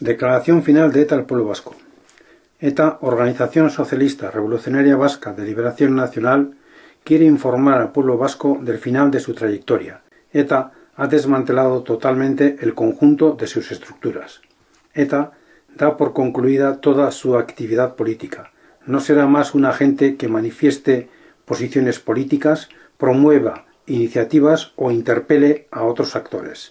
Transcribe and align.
Declaración 0.00 0.62
final 0.62 0.92
de 0.92 1.02
ETA 1.02 1.16
al 1.16 1.26
pueblo 1.26 1.46
vasco. 1.46 1.74
ETA, 2.60 2.98
Organización 3.00 3.68
Socialista 3.68 4.30
Revolucionaria 4.30 4.94
Vasca 4.94 5.32
de 5.32 5.44
Liberación 5.44 5.96
Nacional, 5.96 6.54
quiere 7.02 7.24
informar 7.24 7.80
al 7.80 7.90
pueblo 7.90 8.16
vasco 8.16 8.60
del 8.62 8.78
final 8.78 9.10
de 9.10 9.18
su 9.18 9.34
trayectoria. 9.34 10.02
ETA 10.32 10.70
ha 10.94 11.06
desmantelado 11.08 11.82
totalmente 11.82 12.58
el 12.60 12.74
conjunto 12.74 13.32
de 13.32 13.48
sus 13.48 13.72
estructuras. 13.72 14.40
ETA 14.94 15.32
da 15.74 15.96
por 15.96 16.12
concluida 16.12 16.80
toda 16.80 17.10
su 17.10 17.36
actividad 17.36 17.96
política. 17.96 18.52
No 18.86 19.00
será 19.00 19.26
más 19.26 19.52
un 19.52 19.64
agente 19.64 20.16
que 20.16 20.28
manifieste 20.28 21.08
posiciones 21.44 21.98
políticas, 21.98 22.68
promueva 22.98 23.66
iniciativas 23.86 24.72
o 24.76 24.92
interpele 24.92 25.66
a 25.72 25.82
otros 25.82 26.14
actores. 26.14 26.70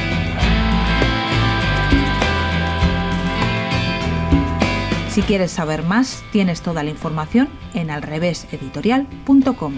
Si 5.11 5.23
quieres 5.23 5.51
saber 5.51 5.83
más, 5.83 6.23
tienes 6.31 6.61
toda 6.61 6.83
la 6.83 6.89
información 6.89 7.49
en 7.73 7.91
alreveseditorial.com. 7.91 9.73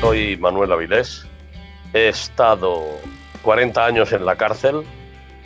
Soy 0.00 0.38
Manuel 0.38 0.72
Avilés. 0.72 1.26
He 1.92 2.08
estado 2.08 2.84
40 3.42 3.84
años 3.84 4.12
en 4.14 4.24
la 4.24 4.36
cárcel, 4.36 4.82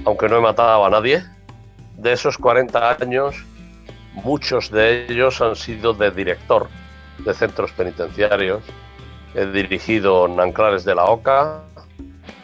aunque 0.05 0.29
no 0.29 0.37
he 0.37 0.43
matado 0.43 0.87
a 0.87 0.91
nadie. 0.91 1.25
De 1.97 2.13
esos 2.13 2.39
40 2.39 2.99
años, 3.03 3.35
muchos 4.15 4.71
de 4.71 5.07
ellos 5.07 5.41
han 5.41 5.57
sido 5.57 5.93
de 5.93 6.13
director 6.13 6.69
de 7.25 7.35
centros 7.35 7.73
penitenciarios. 7.73 8.63
He 9.35 9.45
dirigido 9.47 10.29
Nanclares 10.29 10.85
de 10.85 10.95
la 10.95 11.07
Oca, 11.07 11.63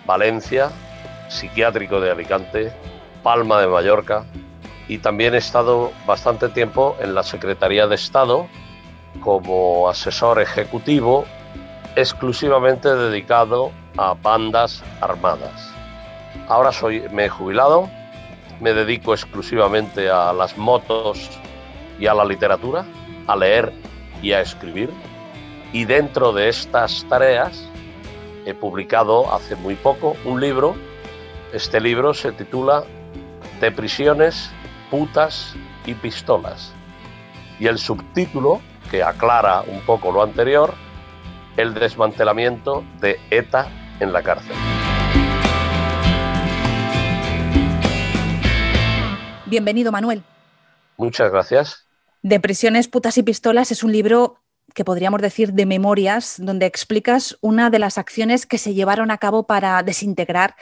Valencia, 0.05 0.73
psiquiátrico 1.29 2.01
de 2.01 2.11
Alicante, 2.11 2.73
Palma 3.23 3.61
de 3.61 3.67
Mallorca 3.67 4.25
y 4.89 4.99
también 4.99 5.35
he 5.35 5.39
estado 5.39 5.93
bastante 6.07 6.49
tiempo 6.49 6.97
en 7.01 7.15
la 7.15 7.23
Secretaría 7.23 7.87
de 7.87 7.95
Estado 7.95 8.47
como 9.21 9.89
asesor 9.89 10.41
ejecutivo 10.41 11.25
exclusivamente 11.97 12.95
dedicado 12.95 13.71
a 13.97 14.15
bandas 14.15 14.83
armadas. 15.01 15.73
Ahora 16.49 16.73
soy, 16.73 17.09
me 17.11 17.27
he 17.27 17.29
jubilado, 17.29 17.89
me 18.61 18.75
dedico 18.75 19.15
exclusivamente 19.15 20.11
a 20.11 20.33
las 20.33 20.59
motos 20.59 21.31
y 21.99 22.07
a 22.07 22.15
la 22.15 22.25
literatura, 22.25 22.85
a 23.27 23.37
leer 23.37 23.73
y 24.23 24.33
a 24.33 24.41
escribir. 24.41 24.91
Y 25.73 25.85
dentro 25.85 26.33
de 26.33 26.49
estas 26.49 27.05
tareas 27.09 27.69
he 28.45 28.55
publicado 28.55 29.33
hace 29.33 29.57
muy 29.57 29.75
poco 29.77 30.17
un 30.25 30.41
libro 30.41 30.75
este 31.55 31.81
libro 31.81 32.13
se 32.15 32.33
titula 32.33 32.85
De 33.61 33.71
prisiones, 33.71 34.51
putas 34.91 35.55
y 35.87 35.95
pistolas. 35.95 36.73
Y 37.61 37.69
el 37.69 37.79
subtítulo, 37.79 38.61
que 38.91 39.05
aclara 39.05 39.63
un 39.63 39.81
poco 39.83 40.11
lo 40.11 40.25
anterior, 40.25 40.75
el 41.57 41.73
desmantelamiento 41.73 42.85
de 43.01 43.21
ETA 43.31 43.69
en 44.01 44.13
la 44.13 44.23
cárcel. 44.25 44.57
Bienvenido, 49.47 49.93
Manuel. 49.93 50.25
Muchas 50.97 51.31
gracias. 51.31 51.87
De 52.23 52.41
prisiones, 52.41 52.89
putas 52.89 53.17
y 53.17 53.23
pistolas 53.23 53.71
es 53.71 53.85
un 53.85 53.93
libro 53.93 54.41
que 54.75 54.85
podríamos 54.85 55.23
decir 55.23 55.53
de 55.53 55.67
memorias, 55.67 56.35
donde 56.39 56.67
explicas 56.67 57.39
una 57.41 57.71
de 57.71 57.79
las 57.79 57.97
acciones 57.97 58.45
que 58.45 58.59
se 58.59 58.75
llevaron 58.75 59.13
a 59.13 59.19
cabo 59.19 59.47
para 59.47 59.81
desintegrar 59.85 60.57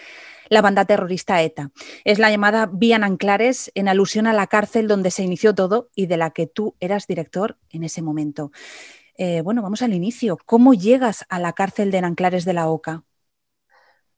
la 0.52 0.60
banda 0.60 0.84
terrorista 0.84 1.40
ETA. 1.40 1.70
Es 2.04 2.18
la 2.18 2.30
llamada 2.30 2.68
Vía 2.70 2.96
Anclares 2.96 3.72
en 3.74 3.88
alusión 3.88 4.26
a 4.26 4.34
la 4.34 4.48
cárcel 4.48 4.86
donde 4.86 5.10
se 5.10 5.22
inició 5.22 5.54
todo 5.54 5.88
y 5.94 6.06
de 6.06 6.18
la 6.18 6.30
que 6.30 6.46
tú 6.46 6.76
eras 6.78 7.06
director 7.06 7.56
en 7.70 7.84
ese 7.84 8.02
momento. 8.02 8.50
Eh, 9.16 9.40
bueno, 9.40 9.62
vamos 9.62 9.80
al 9.80 9.94
inicio. 9.94 10.36
¿Cómo 10.44 10.74
llegas 10.74 11.24
a 11.30 11.38
la 11.38 11.54
cárcel 11.54 11.90
de 11.90 11.98
Anclares 12.00 12.44
de 12.44 12.52
la 12.52 12.68
OCA? 12.68 13.02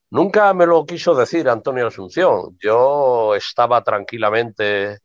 Nunca 0.09 0.53
me 0.53 0.65
lo 0.65 0.85
quiso 0.85 1.15
decir 1.15 1.47
Antonio 1.47 1.87
Asunción. 1.87 2.57
Yo 2.61 3.33
estaba 3.33 3.81
tranquilamente 3.81 4.99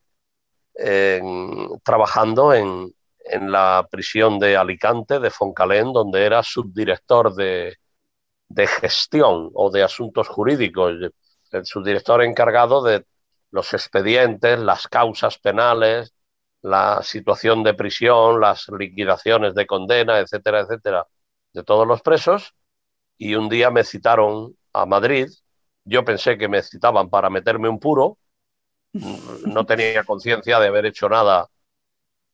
trabajando 1.85 2.55
en, 2.55 2.93
en, 3.25 3.53
la 3.53 3.87
prisión 3.89 4.41
de 4.41 4.57
Alicante, 4.57 5.21
de 5.21 5.31
Foncalén, 5.31 5.93
donde 5.93 6.25
era 6.25 6.43
subdirector 6.43 7.35
de, 7.35 7.77
de 8.51 8.67
gestión 8.67 9.51
o 9.55 9.71
de 9.71 9.83
asuntos 9.83 10.29
jurídicos, 10.29 10.95
el 11.53 11.67
subdirector 11.67 12.23
encargado 12.23 12.83
de 12.83 13.05
los 13.51 13.73
expedientes, 13.75 14.59
las 14.59 14.89
causas 14.89 15.39
penales, 15.39 16.15
la 16.63 17.03
situación 17.03 17.63
de 17.63 17.75
prisión, 17.75 18.41
las 18.41 18.69
liquidaciones 18.69 19.55
de 19.55 19.67
condena, 19.67 20.19
etcétera, 20.19 20.61
etcétera, 20.61 21.07
de 21.53 21.65
todos 21.65 21.87
los 21.87 22.03
presos. 22.03 22.55
Y 23.19 23.35
un 23.35 23.49
día 23.49 23.71
me 23.71 23.85
citaron 23.85 24.57
a 24.73 24.87
Madrid. 24.87 25.29
Yo 25.85 26.05
pensé 26.05 26.39
que 26.39 26.49
me 26.49 26.63
citaban 26.63 27.11
para 27.11 27.31
meterme 27.31 27.69
un 27.69 27.79
puro. 27.81 28.19
No 29.47 29.65
tenía 29.67 30.05
conciencia 30.05 30.59
de 30.61 30.67
haber 30.69 30.87
hecho 30.87 31.09
nada 31.09 31.49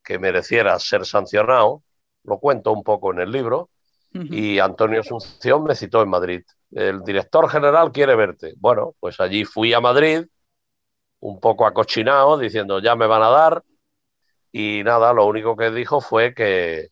que 0.05 0.19
mereciera 0.19 0.79
ser 0.79 1.05
sancionado. 1.07 1.83
Lo 2.25 2.39
cuento 2.39 2.73
un 2.73 2.83
poco 2.83 3.13
en 3.13 3.21
el 3.21 3.31
libro 3.31 3.71
y 4.13 4.59
Antonio 4.59 5.01
Asunción 5.01 5.65
me 5.65 5.75
citó 5.75 6.03
en 6.03 6.09
Madrid. 6.09 6.43
El 6.73 7.01
director 7.03 7.49
general 7.49 7.93
quiere 7.93 8.17
verte. 8.17 8.55
Bueno, 8.59 8.95
pues 9.01 9.21
allí 9.21 9.45
fui 9.45 9.73
a 9.73 9.81
Madrid, 9.81 10.25
un 11.21 11.41
poco 11.41 11.67
acochinado, 11.67 12.39
diciendo 12.39 12.81
ya 12.81 12.97
me 12.97 13.07
van 13.07 13.23
a 13.23 13.31
dar. 13.31 13.63
Y 14.53 14.83
nada, 14.85 15.13
lo 15.13 15.27
único 15.27 15.57
que 15.57 15.71
dijo 15.71 16.01
fue 16.01 16.35
que 16.35 16.89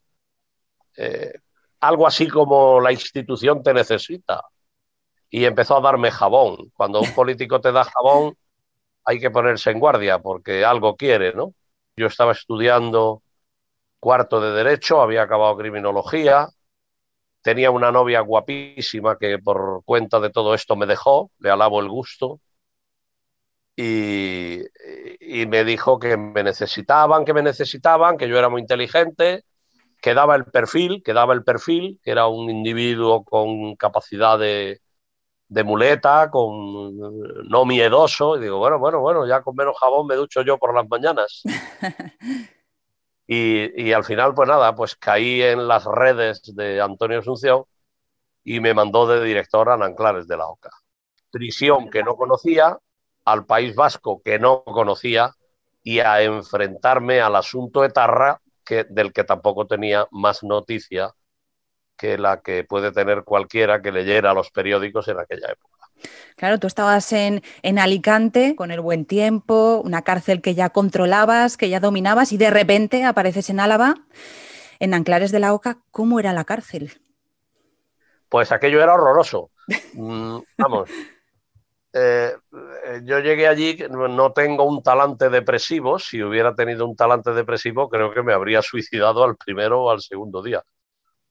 eh, 0.96 1.32
algo 1.80 2.06
así 2.06 2.28
como 2.28 2.80
la 2.80 2.92
institución 2.92 3.62
te 3.62 3.74
necesita. 3.74 4.42
Y 5.30 5.44
empezó 5.44 5.76
a 5.76 5.80
darme 5.80 6.10
jabón. 6.10 6.70
Cuando 6.74 7.00
un 7.00 7.12
político 7.14 7.60
te 7.60 7.72
da 7.72 7.84
jabón, 7.84 8.36
hay 9.04 9.20
que 9.20 9.30
ponerse 9.30 9.70
en 9.70 9.80
guardia 9.80 10.18
porque 10.20 10.64
algo 10.64 10.96
quiere, 10.96 11.34
¿no? 11.34 11.54
Yo 11.96 12.06
estaba 12.06 12.32
estudiando 12.32 13.22
cuarto 14.00 14.40
de 14.40 14.52
Derecho, 14.52 15.00
había 15.00 15.22
acabado 15.22 15.56
criminología, 15.56 16.48
Tenía 17.44 17.70
una 17.70 17.92
novia 17.92 18.20
guapísima 18.20 19.18
que 19.18 19.38
por 19.38 19.82
cuenta 19.84 20.18
de 20.18 20.30
todo 20.30 20.54
esto 20.54 20.76
me 20.76 20.86
dejó, 20.86 21.30
le 21.40 21.50
alabo 21.50 21.80
el 21.80 21.90
gusto, 21.90 22.40
y, 23.76 24.62
me 25.46 25.64
dijo 25.64 25.98
que 25.98 26.16
me 26.16 26.42
necesitaban, 26.42 27.26
que 27.26 27.34
me 27.34 27.42
necesitaban, 27.42 28.16
que 28.16 28.28
yo 28.28 28.38
era 28.38 28.48
muy 28.48 28.62
inteligente, 28.62 29.44
que 30.00 30.14
daba 30.14 30.36
el 30.36 30.46
perfil, 30.46 31.02
que 31.04 31.12
daba 31.12 31.34
el 31.34 31.44
perfil, 31.44 32.00
que 32.02 32.12
era 32.12 32.28
un 32.28 32.48
individuo 32.48 33.24
con 33.24 33.76
capacidad 33.76 34.38
de, 34.38 34.80
de 35.48 35.64
muleta, 35.64 36.30
con 36.30 36.96
no 36.96 37.66
miedoso, 37.66 38.38
y 38.38 38.40
digo, 38.40 38.56
bueno, 38.56 38.78
bueno, 38.78 39.00
bueno, 39.00 39.26
ya 39.26 39.42
con 39.42 39.54
menos 39.54 39.76
jabón 39.78 40.06
me 40.06 40.14
ducho 40.14 40.40
yo 40.40 40.56
por 40.56 40.74
las 40.74 40.88
mañanas. 40.88 41.42
Y, 43.26 43.92
al 43.92 44.04
final, 44.04 44.34
pues 44.34 44.48
nada, 44.48 44.74
pues 44.74 44.96
caí 44.96 45.42
en 45.42 45.66
las 45.66 45.84
redes 45.86 46.42
de 46.54 46.80
Antonio 46.80 47.20
Asunción 47.20 47.64
y 48.42 48.60
me 48.60 48.74
mandó 48.74 49.06
de 49.06 49.24
director 49.24 49.70
a 49.70 49.76
Nanclares 49.76 50.28
de 50.28 50.36
la 50.36 50.46
Oca. 50.46 50.70
Prisión 51.30 51.88
que 51.90 52.02
no 52.02 52.16
conocía, 52.16 52.78
al 53.24 53.46
País 53.46 53.74
Vasco 53.74 54.20
que 54.22 54.38
no 54.38 54.62
conocía 54.64 55.34
y 55.82 56.00
a 56.00 56.22
enfrentarme 56.22 57.20
al 57.20 57.36
asunto 57.36 57.84
Etarra, 57.84 58.40
que, 58.64 58.84
del 58.84 59.12
que 59.12 59.24
tampoco 59.24 59.66
tenía 59.66 60.06
más 60.10 60.42
noticia 60.42 61.14
que 61.96 62.18
la 62.18 62.40
que 62.40 62.64
puede 62.64 62.92
tener 62.92 63.24
cualquiera 63.24 63.80
que 63.80 63.92
leyera 63.92 64.34
los 64.34 64.50
periódicos 64.50 65.08
en 65.08 65.18
aquella 65.18 65.52
época. 65.52 65.73
Claro, 66.36 66.58
tú 66.58 66.66
estabas 66.66 67.12
en, 67.12 67.42
en, 67.62 67.78
Alicante 67.78 68.56
con 68.56 68.70
el 68.70 68.80
buen 68.80 69.06
tiempo, 69.06 69.80
una 69.84 70.02
cárcel 70.02 70.42
que 70.42 70.54
ya 70.54 70.70
controlabas, 70.70 71.56
que 71.56 71.68
ya 71.68 71.80
dominabas 71.80 72.32
y 72.32 72.36
de 72.36 72.50
repente 72.50 73.04
apareces 73.04 73.50
en 73.50 73.60
Álava, 73.60 73.94
en 74.80 74.94
Anclares 74.94 75.30
de 75.32 75.40
la 75.40 75.54
Oca. 75.54 75.78
¿Cómo 75.90 76.18
era 76.18 76.32
la 76.32 76.44
cárcel? 76.44 76.92
Pues 78.28 78.50
aquello 78.50 78.82
era 78.82 78.94
horroroso. 78.94 79.50
Mm, 79.94 80.38
vamos, 80.58 80.90
eh, 81.92 82.32
yo 83.04 83.20
llegué 83.20 83.46
allí, 83.46 83.78
no 83.88 84.32
tengo 84.32 84.64
un 84.64 84.82
talante 84.82 85.30
depresivo. 85.30 85.98
Si 85.98 86.22
hubiera 86.22 86.54
tenido 86.54 86.86
un 86.86 86.96
talante 86.96 87.32
depresivo, 87.32 87.88
creo 87.88 88.12
que 88.12 88.22
me 88.22 88.32
habría 88.32 88.60
suicidado 88.60 89.22
al 89.22 89.36
primero 89.36 89.84
o 89.84 89.90
al 89.90 90.00
segundo 90.00 90.42
día. 90.42 90.62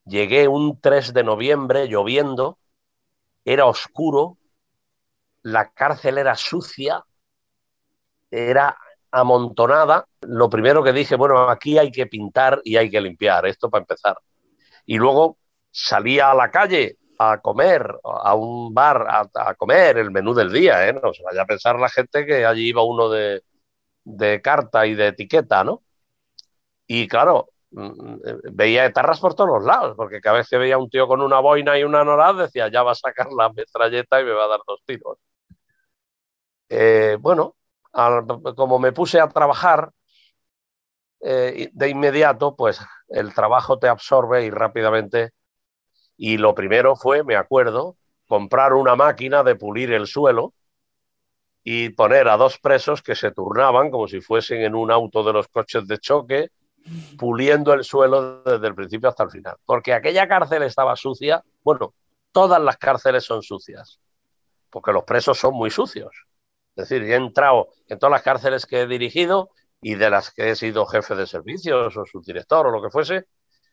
Llegué 0.05 0.47
un 0.47 0.79
3 0.79 1.13
de 1.13 1.23
noviembre 1.23 1.87
lloviendo, 1.87 2.57
era 3.45 3.65
oscuro, 3.65 4.37
la 5.43 5.71
cárcel 5.71 6.17
era 6.17 6.35
sucia, 6.35 7.03
era 8.31 8.77
amontonada. 9.11 10.07
Lo 10.21 10.49
primero 10.49 10.83
que 10.83 10.93
dije, 10.93 11.15
bueno, 11.15 11.49
aquí 11.49 11.77
hay 11.77 11.91
que 11.91 12.07
pintar 12.07 12.61
y 12.63 12.77
hay 12.77 12.89
que 12.89 13.01
limpiar, 13.01 13.45
esto 13.45 13.69
para 13.69 13.83
empezar. 13.83 14.17
Y 14.85 14.97
luego 14.97 15.37
salía 15.71 16.31
a 16.31 16.35
la 16.35 16.51
calle 16.51 16.97
a 17.19 17.39
comer, 17.41 17.95
a 18.03 18.35
un 18.35 18.73
bar 18.73 19.05
a, 19.33 19.55
comer 19.55 19.97
el 19.97 20.11
menú 20.11 20.33
del 20.33 20.51
día, 20.51 20.87
¿eh? 20.87 20.93
No 20.93 21.13
se 21.13 21.23
vaya 21.23 21.43
a 21.43 21.45
pensar 21.45 21.79
la 21.79 21.89
gente 21.89 22.25
que 22.25 22.45
allí 22.45 22.69
iba 22.69 22.83
uno 22.83 23.09
de, 23.09 23.43
carta 24.43 24.85
y 24.87 24.95
de 24.95 25.07
etiqueta, 25.07 25.63
¿no? 25.63 25.83
Y 26.87 27.07
claro, 27.07 27.49
mm, 27.71 28.17
veía 28.53 28.85
etarras 28.85 29.19
por 29.19 29.35
todos 29.35 29.49
los 29.49 29.65
lados, 29.65 29.95
porque 29.95 30.21
cada 30.21 30.37
vez 30.37 30.49
que 30.49 30.57
veía 30.57 30.77
un 30.77 30.89
tío 30.89 31.07
con 31.07 31.21
una 31.21 31.39
boina 31.39 31.77
y 31.77 31.83
una 31.83 32.03
norad, 32.03 32.35
decía, 32.35 32.69
ya 32.69 32.83
va 32.83 32.91
a 32.91 32.95
sacar 32.95 33.27
la 33.31 33.49
metralleta 33.51 34.21
y 34.21 34.25
me 34.25 34.31
va 34.31 34.45
a 34.45 34.47
dar 34.47 34.59
dos 34.67 34.81
tiros. 34.85 35.17
Eh, 36.75 37.17
bueno, 37.19 37.55
como 38.55 38.79
me 38.79 38.91
puse 38.91 39.19
a 39.19 39.29
trabajar 39.29 39.91
eh, 41.21 41.69
de 41.71 41.89
inmediato, 41.89 42.55
pues 42.55 42.79
el 43.09 43.31
trabajo 43.31 43.77
te 43.77 43.87
absorbe 43.87 44.43
y 44.43 44.49
rápidamente 44.49 45.33
y 46.17 46.37
lo 46.37 46.55
primero 46.55 46.95
fue, 46.95 47.23
me 47.23 47.35
acuerdo, 47.35 47.95
comprar 48.27 48.73
una 48.73 48.95
máquina 48.95 49.43
de 49.43 49.55
pulir 49.55 49.93
el 49.93 50.07
suelo 50.07 50.53
y 51.63 51.89
poner 51.89 52.27
a 52.27 52.37
dos 52.37 52.57
presos 52.57 53.03
que 53.03 53.13
se 53.13 53.29
turnaban 53.29 53.91
como 53.91 54.07
si 54.07 54.19
fuesen 54.19 54.61
en 54.61 54.73
un 54.73 54.89
auto 54.89 55.23
de 55.23 55.33
los 55.33 55.47
coches 55.49 55.87
de 55.87 55.99
choque, 55.99 56.49
puliendo 57.19 57.71
el 57.73 57.83
suelo 57.83 58.41
desde 58.41 58.67
el 58.67 58.73
principio 58.73 59.09
hasta 59.09 59.23
el 59.23 59.29
final. 59.29 59.57
Porque 59.63 59.93
aquella 59.93 60.27
cárcel 60.27 60.63
estaba 60.63 60.95
sucia. 60.95 61.43
Bueno, 61.63 61.93
todas 62.31 62.59
las 62.59 62.77
cárceles 62.77 63.23
son 63.25 63.43
sucias, 63.43 63.99
porque 64.71 64.91
los 64.91 65.03
presos 65.03 65.37
son 65.37 65.53
muy 65.53 65.69
sucios. 65.69 66.25
Es 66.75 66.89
decir, 66.89 67.03
he 67.03 67.15
entrado 67.15 67.69
en 67.87 67.99
todas 67.99 68.11
las 68.11 68.23
cárceles 68.23 68.65
que 68.65 68.81
he 68.81 68.87
dirigido 68.87 69.49
y 69.81 69.95
de 69.95 70.09
las 70.09 70.31
que 70.31 70.49
he 70.49 70.55
sido 70.55 70.85
jefe 70.85 71.15
de 71.15 71.27
servicios 71.27 71.95
o 71.95 72.05
subdirector 72.05 72.67
o 72.67 72.71
lo 72.71 72.81
que 72.81 72.89
fuese, 72.89 73.25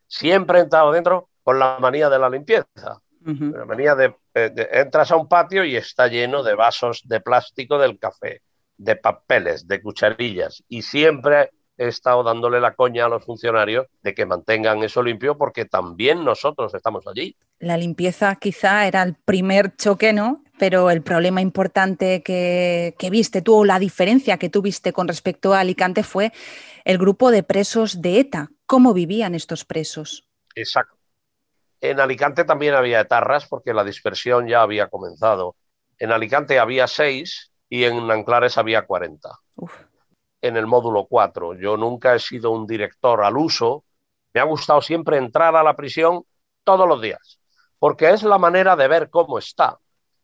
siempre 0.06 0.58
he 0.58 0.62
entrado 0.62 0.92
dentro 0.92 1.28
con 1.42 1.58
la 1.58 1.78
manía 1.78 2.10
de 2.10 2.18
la 2.18 2.28
limpieza. 2.28 3.00
La 3.22 3.66
manía 3.66 3.94
de, 3.94 4.14
entras 4.34 5.10
a 5.10 5.16
un 5.16 5.28
patio 5.28 5.64
y 5.64 5.76
está 5.76 6.08
lleno 6.08 6.42
de 6.42 6.54
vasos 6.54 7.02
de 7.04 7.20
plástico 7.20 7.78
del 7.78 7.98
café, 7.98 8.42
de 8.76 8.96
papeles, 8.96 9.68
de 9.68 9.82
cucharillas. 9.82 10.64
Y 10.68 10.82
siempre 10.82 11.50
he 11.76 11.88
estado 11.88 12.22
dándole 12.22 12.60
la 12.60 12.74
coña 12.74 13.06
a 13.06 13.08
los 13.08 13.24
funcionarios 13.24 13.86
de 14.02 14.14
que 14.14 14.26
mantengan 14.26 14.82
eso 14.82 15.02
limpio 15.02 15.36
porque 15.36 15.64
también 15.66 16.24
nosotros 16.24 16.74
estamos 16.74 17.06
allí. 17.06 17.36
La 17.58 17.76
limpieza 17.76 18.36
quizá 18.36 18.86
era 18.86 19.02
el 19.02 19.14
primer 19.14 19.76
choque, 19.76 20.12
¿no? 20.12 20.42
Pero 20.60 20.90
el 20.90 21.00
problema 21.00 21.40
importante 21.40 22.22
que, 22.22 22.94
que 22.98 23.08
viste 23.08 23.40
tú 23.40 23.60
o 23.60 23.64
la 23.64 23.78
diferencia 23.78 24.36
que 24.36 24.50
tuviste 24.50 24.92
con 24.92 25.08
respecto 25.08 25.54
a 25.54 25.60
Alicante 25.60 26.02
fue 26.02 26.32
el 26.84 26.98
grupo 26.98 27.30
de 27.30 27.42
presos 27.42 28.02
de 28.02 28.20
ETA. 28.20 28.50
¿Cómo 28.66 28.92
vivían 28.92 29.34
estos 29.34 29.64
presos? 29.64 30.28
Exacto. 30.54 30.98
En 31.80 31.98
Alicante 31.98 32.44
también 32.44 32.74
había 32.74 33.00
etarras 33.00 33.48
porque 33.48 33.72
la 33.72 33.84
dispersión 33.84 34.48
ya 34.48 34.60
había 34.60 34.88
comenzado. 34.88 35.56
En 35.98 36.12
Alicante 36.12 36.58
había 36.58 36.86
seis 36.86 37.50
y 37.70 37.84
en 37.84 38.10
Anclares 38.10 38.58
había 38.58 38.82
40. 38.82 39.30
En 40.42 40.58
el 40.58 40.66
módulo 40.66 41.06
4. 41.06 41.54
Yo 41.54 41.78
nunca 41.78 42.14
he 42.14 42.18
sido 42.18 42.50
un 42.50 42.66
director 42.66 43.24
al 43.24 43.38
uso. 43.38 43.84
Me 44.34 44.42
ha 44.42 44.44
gustado 44.44 44.82
siempre 44.82 45.16
entrar 45.16 45.56
a 45.56 45.62
la 45.62 45.74
prisión 45.74 46.24
todos 46.64 46.86
los 46.86 47.00
días, 47.00 47.40
porque 47.78 48.10
es 48.10 48.22
la 48.24 48.36
manera 48.36 48.76
de 48.76 48.88
ver 48.88 49.08
cómo 49.08 49.38
está, 49.38 49.78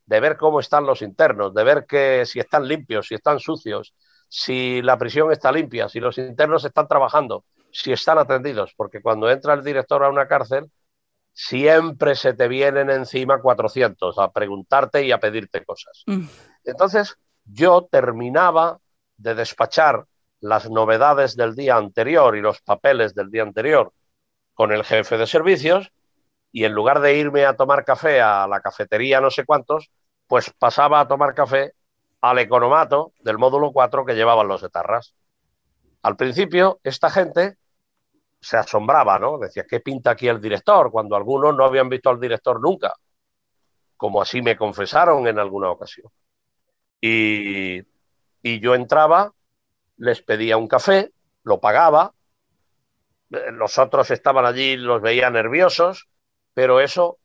de 0.07 0.21
ver 0.21 0.37
cómo 0.37 0.61
están 0.61 0.87
los 0.87 1.03
internos, 1.03 1.53
de 1.53 1.65
ver 1.65 1.85
que 1.87 2.25
si 2.25 2.39
están 2.39 2.67
limpios, 2.67 3.09
si 3.09 3.15
están 3.17 3.41
sucios, 3.41 3.95
si 4.29 4.81
la 4.83 4.97
prisión 4.97 5.31
está 5.33 5.53
limpia, 5.53 5.89
si 5.89 6.01
los 6.01 6.17
internos 6.19 6.65
están 6.65 6.89
trabajando, 6.89 7.45
si 7.73 7.93
están 7.93 8.19
atendidos, 8.19 8.73
porque 8.77 9.03
cuando 9.03 9.31
entra 9.31 9.55
el 9.55 9.65
director 9.65 10.03
a 10.05 10.09
una 10.09 10.29
cárcel, 10.29 10.71
siempre 11.33 12.15
se 12.15 12.33
te 12.33 12.49
vienen 12.49 12.89
encima 12.89 13.41
400 13.41 14.19
a 14.19 14.31
preguntarte 14.33 15.05
y 15.05 15.13
a 15.13 15.19
pedirte 15.19 15.65
cosas. 15.65 16.03
Mm. 16.07 16.27
Entonces, 16.65 17.17
yo 17.45 17.87
terminaba 17.91 18.79
de 19.17 19.35
despachar 19.35 20.07
las 20.41 20.71
novedades 20.71 21.37
del 21.37 21.55
día 21.55 21.77
anterior 21.77 22.37
y 22.37 22.41
los 22.41 22.61
papeles 22.61 23.15
del 23.15 23.31
día 23.31 23.43
anterior 23.43 23.93
con 24.55 24.73
el 24.73 24.85
jefe 24.85 25.19
de 25.19 25.27
servicios 25.27 25.93
y 26.53 26.65
en 26.65 26.73
lugar 26.73 27.01
de 27.01 27.17
irme 27.17 27.45
a 27.45 27.57
tomar 27.57 27.85
café 27.85 28.21
a 28.21 28.47
la 28.47 28.61
cafetería 28.61 29.21
no 29.21 29.31
sé 29.31 29.45
cuántos, 29.45 29.91
pues 30.27 30.51
pasaba 30.59 31.01
a 31.01 31.09
tomar 31.09 31.35
café 31.35 31.73
al 32.21 32.39
economato 32.39 33.13
del 33.21 33.39
módulo 33.39 33.73
4 33.73 34.05
que 34.05 34.15
llevaban 34.15 34.49
los 34.49 34.63
etarras. 34.63 35.15
Al 36.03 36.17
principio, 36.17 36.81
esta 36.83 37.11
gente 37.11 37.57
se 38.41 38.57
asombraba, 38.57 39.19
¿no? 39.19 39.39
Decía, 39.39 39.65
¿qué 39.69 39.81
pinta 39.81 40.13
aquí 40.13 40.29
el 40.29 40.41
director? 40.41 40.91
Cuando 40.91 41.17
algunos 41.17 41.55
no 41.57 41.65
habían 41.65 41.89
visto 41.89 42.11
al 42.11 42.21
director 42.21 42.61
nunca, 42.61 42.95
como 43.97 44.23
así 44.23 44.43
me 44.43 44.57
confesaron 44.57 45.27
en 45.27 45.39
alguna 45.39 45.71
ocasión. 45.71 46.11
Y, 47.01 47.79
y 48.43 48.61
yo 48.61 48.75
entraba, 48.75 49.33
les 49.97 50.23
pedía 50.23 50.57
un 50.57 50.69
café, 50.69 51.13
lo 51.43 51.61
pagaba, 51.61 52.13
los 53.29 53.79
otros 53.79 54.11
estaban 54.11 54.47
allí, 54.47 54.77
los 54.77 55.03
veía 55.03 55.31
nerviosos, 55.31 56.09
pero 56.57 56.81
eso 56.81 57.19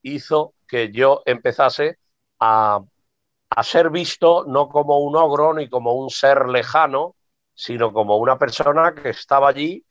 hizo 0.00 0.54
que 0.66 0.90
yo 0.90 1.22
empezase 1.26 1.98
a, 2.40 2.80
a 3.50 3.62
ser 3.62 3.90
visto 3.90 4.46
no 4.46 4.70
como 4.70 5.00
un 5.00 5.14
ogro 5.14 5.52
ni 5.52 5.68
como 5.68 5.92
un 5.92 6.08
ser 6.08 6.48
lejano, 6.48 7.14
sino 7.52 7.92
como 7.92 8.16
una 8.16 8.38
persona 8.38 8.94
que 8.94 9.10
estaba 9.10 9.50
allí 9.50 9.84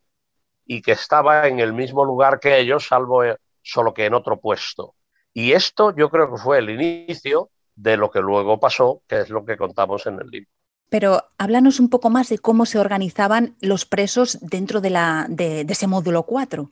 y 0.66 0.82
que 0.82 0.94
estaba 0.94 1.48
en 1.48 1.60
el 1.60 1.74
mismo 1.74 2.04
lugar 2.06 2.40
que 2.40 2.58
ellos, 2.58 2.88
salvo 2.88 3.24
eh, 3.24 3.38
solo 3.62 3.94
que 3.94 4.06
en 4.06 4.16
otro 4.16 4.40
puesto. 4.40 4.96
Y 5.32 5.52
esto 5.52 5.96
yo 5.96 6.10
creo 6.10 6.32
que 6.32 6.42
fue 6.42 6.58
el 6.58 6.72
inicio 6.72 7.52
de 7.76 7.98
lo 7.98 8.10
que 8.10 8.20
luego 8.20 8.60
pasó, 8.60 9.04
que 9.08 9.20
es 9.20 9.30
lo 9.30 9.46
que 9.46 9.58
contamos 9.58 10.08
en 10.08 10.20
el 10.20 10.28
libro. 10.28 10.50
Pero 10.90 11.22
háblanos 11.38 11.80
un 11.80 11.90
poco 11.90 12.10
más 12.10 12.30
de 12.30 12.40
cómo 12.40 12.66
se 12.66 12.80
organizaban 12.80 13.58
los 13.62 13.86
presos 13.86 14.40
dentro 14.42 14.82
de, 14.82 14.90
la, 14.90 15.28
de, 15.30 15.62
ese 15.70 15.86
módulo 15.86 16.24
4. 16.24 16.72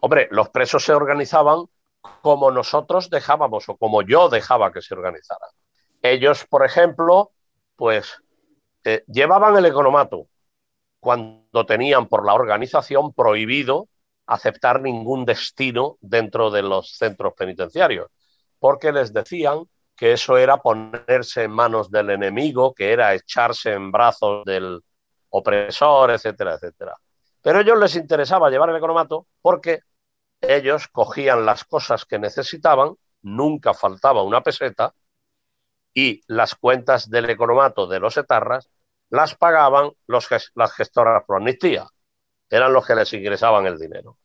Hombre, 0.00 0.28
los 0.30 0.50
presos 0.50 0.84
se 0.84 0.92
organizaban 0.92 1.64
como 2.22 2.50
nosotros 2.50 3.10
dejábamos 3.10 3.68
o 3.68 3.76
como 3.76 4.02
yo 4.02 4.28
dejaba 4.28 4.72
que 4.72 4.82
se 4.82 4.94
organizaran. 4.94 5.50
Ellos, 6.02 6.44
por 6.48 6.64
ejemplo, 6.64 7.32
pues 7.74 8.22
eh, 8.84 9.04
llevaban 9.08 9.56
el 9.56 9.66
economato, 9.66 10.28
cuando 11.00 11.66
tenían 11.66 12.08
por 12.08 12.24
la 12.26 12.34
organización 12.34 13.12
prohibido 13.12 13.88
aceptar 14.26 14.80
ningún 14.80 15.24
destino 15.24 15.98
dentro 16.00 16.50
de 16.50 16.62
los 16.62 16.96
centros 16.96 17.34
penitenciarios, 17.34 18.08
porque 18.58 18.92
les 18.92 19.12
decían 19.12 19.68
que 19.94 20.12
eso 20.12 20.36
era 20.36 20.58
ponerse 20.58 21.44
en 21.44 21.52
manos 21.52 21.90
del 21.90 22.10
enemigo, 22.10 22.74
que 22.74 22.92
era 22.92 23.14
echarse 23.14 23.72
en 23.72 23.92
brazos 23.92 24.44
del 24.44 24.80
opresor, 25.30 26.10
etcétera, 26.10 26.54
etcétera. 26.54 26.96
Pero 27.46 27.58
a 27.58 27.62
ellos 27.62 27.78
les 27.78 27.94
interesaba 27.94 28.50
llevar 28.50 28.70
el 28.70 28.76
economato 28.76 29.28
porque 29.40 29.82
ellos 30.40 30.88
cogían 30.88 31.46
las 31.46 31.62
cosas 31.62 32.04
que 32.04 32.18
necesitaban, 32.18 32.96
nunca 33.22 33.72
faltaba 33.72 34.24
una 34.24 34.40
peseta, 34.40 34.94
y 35.94 36.22
las 36.26 36.56
cuentas 36.56 37.08
del 37.08 37.30
economato 37.30 37.86
de 37.86 38.00
los 38.00 38.16
etarras 38.16 38.68
las 39.10 39.36
pagaban 39.36 39.92
las 40.08 40.72
gestoras 40.72 41.22
por 41.24 41.36
amnistía. 41.36 41.86
Eran 42.50 42.72
los 42.72 42.84
que 42.84 42.96
les 42.96 43.12
ingresaban 43.12 43.64
el 43.68 43.78
dinero. 43.78 44.18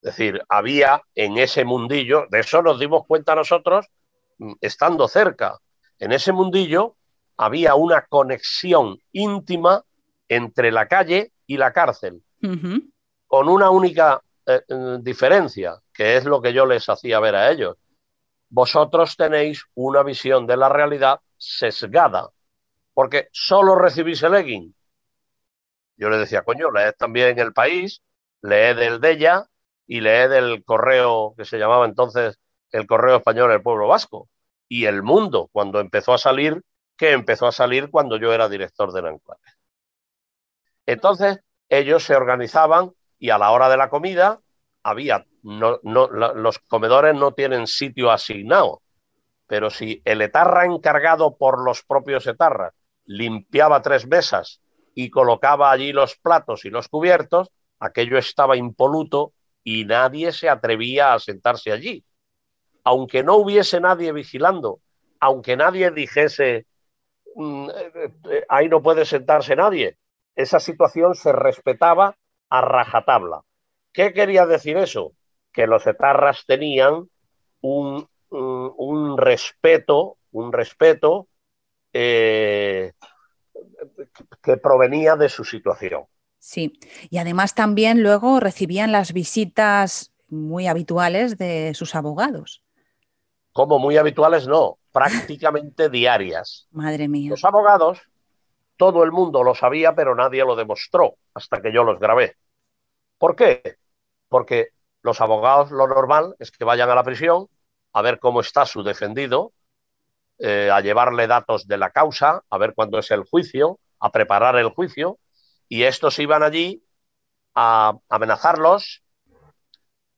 Es 0.00 0.16
decir, 0.16 0.42
había 0.48 1.02
en 1.14 1.36
ese 1.36 1.66
mundillo, 1.66 2.24
de 2.30 2.40
eso 2.40 2.62
nos 2.62 2.80
dimos 2.80 3.06
cuenta 3.06 3.34
nosotros 3.34 3.90
mm, 4.38 4.54
estando 4.62 5.06
cerca. 5.06 5.58
En 5.98 6.12
ese 6.12 6.32
mundillo 6.32 6.96
había 7.36 7.74
una 7.74 8.06
conexión 8.06 9.02
íntima 9.12 9.84
entre 10.30 10.72
la 10.72 10.88
calle 10.88 11.32
y 11.50 11.56
la 11.56 11.72
cárcel, 11.72 12.22
con 13.26 13.48
una 13.48 13.70
única 13.70 14.22
eh, 14.46 14.62
mm, 14.68 15.02
diferencia, 15.02 15.80
que 15.92 16.16
es 16.16 16.24
lo 16.24 16.40
que 16.40 16.52
yo 16.52 16.64
les 16.64 16.88
hacía 16.88 17.18
ver 17.18 17.34
a 17.34 17.50
ellos. 17.50 17.76
vosotros 18.48 19.16
tenéis 19.16 19.64
una 19.74 20.04
visión 20.04 20.46
de 20.46 20.56
la 20.56 20.68
realidad 20.68 21.20
sesgada, 21.36 22.28
porque 22.94 23.28
solo 23.32 23.74
recibís 23.74 24.22
el 24.22 24.34
egging. 24.34 24.74
Yo 25.96 26.08
le 26.08 26.18
decía, 26.18 26.42
coño, 26.42 26.70
leed 26.70 26.94
también 26.96 27.36
El 27.40 27.52
País, 27.52 28.00
leed 28.42 28.78
el 28.78 29.00
Della 29.00 29.46
y 29.88 30.00
leed 30.00 30.32
el 30.32 30.64
correo 30.64 31.34
que 31.36 31.44
se 31.44 31.58
llamaba 31.58 31.84
entonces 31.84 32.38
el 32.70 32.86
correo 32.86 33.16
español 33.16 33.50
del 33.50 33.62
pueblo 33.62 33.88
vasco 33.88 34.28
y 34.68 34.84
El 34.84 35.02
Mundo, 35.02 35.48
cuando 35.52 35.80
empezó 35.80 36.14
a 36.14 36.18
salir, 36.18 36.62
que 36.96 37.10
empezó 37.10 37.48
a 37.48 37.52
salir 37.52 37.90
cuando 37.90 38.18
yo 38.18 38.32
era 38.32 38.48
director 38.48 38.92
de 38.92 39.02
Nanclares. 39.02 39.59
Entonces, 40.90 41.38
ellos 41.68 42.02
se 42.02 42.16
organizaban 42.16 42.90
y 43.16 43.30
a 43.30 43.38
la 43.38 43.52
hora 43.52 43.68
de 43.68 43.76
la 43.76 43.90
comida 43.90 44.40
había, 44.82 45.24
no, 45.44 45.78
los 45.84 46.58
comedores 46.58 47.14
no 47.14 47.32
tienen 47.32 47.68
sitio 47.68 48.10
asignado, 48.10 48.82
pero 49.46 49.70
si 49.70 50.02
el 50.04 50.20
etarra 50.20 50.64
encargado 50.64 51.36
por 51.36 51.62
los 51.64 51.84
propios 51.84 52.26
etarras 52.26 52.74
limpiaba 53.04 53.82
tres 53.82 54.08
mesas 54.08 54.60
y 54.92 55.10
colocaba 55.10 55.70
allí 55.70 55.92
los 55.92 56.16
platos 56.16 56.64
y 56.64 56.70
los 56.70 56.88
cubiertos, 56.88 57.52
aquello 57.78 58.18
estaba 58.18 58.56
impoluto 58.56 59.32
y 59.62 59.84
nadie 59.84 60.32
se 60.32 60.48
atrevía 60.48 61.12
a 61.14 61.20
sentarse 61.20 61.70
allí. 61.70 62.04
Aunque 62.82 63.22
no 63.22 63.36
hubiese 63.36 63.80
nadie 63.80 64.10
vigilando, 64.10 64.80
aunque 65.20 65.56
nadie 65.56 65.92
dijese, 65.92 66.66
mm, 67.36 67.68
eh, 67.70 68.12
eh, 68.28 68.44
ahí 68.48 68.68
no 68.68 68.82
puede 68.82 69.04
sentarse 69.04 69.54
nadie, 69.54 69.96
esa 70.40 70.60
situación 70.60 71.14
se 71.14 71.32
respetaba 71.32 72.16
a 72.48 72.60
rajatabla. 72.60 73.42
¿Qué 73.92 74.12
quería 74.12 74.46
decir 74.46 74.76
eso? 74.76 75.12
Que 75.52 75.66
los 75.66 75.86
etarras 75.86 76.44
tenían 76.46 77.08
un, 77.60 78.08
un, 78.30 79.18
respeto, 79.18 80.16
un 80.32 80.52
respeto 80.52 81.28
eh, 81.92 82.92
que 84.42 84.56
provenía 84.56 85.16
de 85.16 85.28
su 85.28 85.44
situación. 85.44 86.04
Sí, 86.38 86.78
y 87.10 87.18
además 87.18 87.54
también 87.54 88.02
luego 88.02 88.40
recibían 88.40 88.92
las 88.92 89.12
visitas 89.12 90.12
muy 90.28 90.68
habituales 90.68 91.36
de 91.36 91.74
sus 91.74 91.94
abogados. 91.94 92.62
Como 93.52 93.78
muy 93.78 93.96
habituales, 93.96 94.46
no, 94.46 94.78
prácticamente 94.92 95.90
diarias. 95.90 96.68
Madre 96.70 97.08
mía. 97.08 97.30
Los 97.30 97.44
abogados, 97.44 98.00
todo 98.80 99.04
el 99.04 99.12
mundo 99.12 99.44
lo 99.44 99.54
sabía, 99.54 99.94
pero 99.94 100.14
nadie 100.14 100.42
lo 100.42 100.56
demostró 100.56 101.16
hasta 101.34 101.60
que 101.60 101.70
yo 101.70 101.84
los 101.84 102.00
grabé. 102.00 102.38
¿Por 103.18 103.36
qué? 103.36 103.76
Porque 104.26 104.68
los 105.02 105.20
abogados 105.20 105.70
lo 105.70 105.86
normal 105.86 106.34
es 106.38 106.50
que 106.50 106.64
vayan 106.64 106.88
a 106.88 106.94
la 106.94 107.04
prisión 107.04 107.48
a 107.92 108.00
ver 108.00 108.18
cómo 108.18 108.40
está 108.40 108.64
su 108.64 108.82
defendido, 108.82 109.52
eh, 110.38 110.70
a 110.72 110.80
llevarle 110.80 111.26
datos 111.26 111.66
de 111.66 111.76
la 111.76 111.90
causa, 111.90 112.42
a 112.48 112.56
ver 112.56 112.72
cuándo 112.74 112.98
es 112.98 113.10
el 113.10 113.24
juicio, 113.24 113.78
a 113.98 114.10
preparar 114.10 114.56
el 114.56 114.70
juicio, 114.70 115.18
y 115.68 115.82
estos 115.82 116.18
iban 116.18 116.42
allí 116.42 116.82
a 117.54 117.92
amenazarlos, 118.08 119.02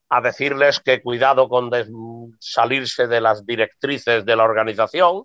a 0.09 0.21
decirles 0.21 0.78
que 0.78 1.02
cuidado 1.02 1.49
con 1.49 1.69
salirse 2.38 3.09
de 3.09 3.21
las 3.21 3.45
directrices 3.45 4.25
de 4.25 4.37
la 4.37 4.45
organización, 4.45 5.25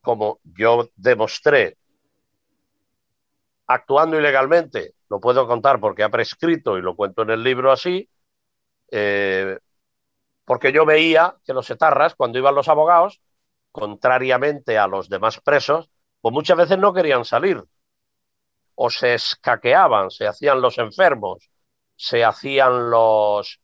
como 0.00 0.40
yo 0.44 0.88
demostré 0.96 1.76
actuando 3.66 4.18
ilegalmente, 4.18 4.94
lo 5.08 5.20
puedo 5.20 5.46
contar 5.46 5.78
porque 5.80 6.02
ha 6.02 6.08
prescrito 6.08 6.76
y 6.76 6.82
lo 6.82 6.96
cuento 6.96 7.22
en 7.22 7.30
el 7.30 7.42
libro 7.42 7.70
así, 7.70 8.08
eh, 8.90 9.58
porque 10.44 10.72
yo 10.72 10.84
veía 10.84 11.36
que 11.44 11.52
los 11.52 11.70
etarras, 11.70 12.16
cuando 12.16 12.38
iban 12.38 12.54
los 12.56 12.68
abogados, 12.68 13.20
contrariamente 13.70 14.78
a 14.78 14.88
los 14.88 15.08
demás 15.08 15.40
presos, 15.40 15.88
pues 16.20 16.32
muchas 16.32 16.56
veces 16.56 16.78
no 16.78 16.92
querían 16.92 17.24
salir. 17.24 17.62
O 18.74 18.90
se 18.90 19.14
escaqueaban, 19.14 20.10
se 20.10 20.26
hacían 20.26 20.60
los 20.60 20.78
enfermos, 20.78 21.50
se 21.94 22.24
hacían 22.24 22.90
los, 22.90 23.60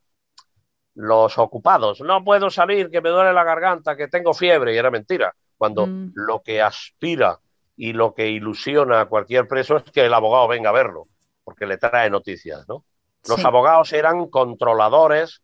los 0.94 1.38
ocupados. 1.38 2.00
No 2.00 2.22
puedo 2.22 2.50
salir, 2.50 2.90
que 2.90 3.00
me 3.00 3.10
duele 3.10 3.32
la 3.32 3.44
garganta, 3.44 3.96
que 3.96 4.08
tengo 4.08 4.34
fiebre, 4.34 4.74
y 4.74 4.78
era 4.78 4.90
mentira. 4.90 5.34
Cuando 5.56 5.86
mm. 5.86 6.12
lo 6.14 6.42
que 6.42 6.60
aspira 6.60 7.40
y 7.76 7.92
lo 7.92 8.14
que 8.14 8.28
ilusiona 8.28 9.00
a 9.00 9.06
cualquier 9.06 9.48
preso 9.48 9.76
es 9.76 9.84
que 9.84 10.06
el 10.06 10.14
abogado 10.14 10.48
venga 10.48 10.70
a 10.70 10.74
verlo, 10.74 11.08
porque 11.44 11.66
le 11.66 11.78
trae 11.78 12.10
noticias, 12.10 12.66
¿no? 12.68 12.84
Los 13.28 13.44
abogados 13.44 13.92
eran 13.92 14.28
controladores 14.28 15.42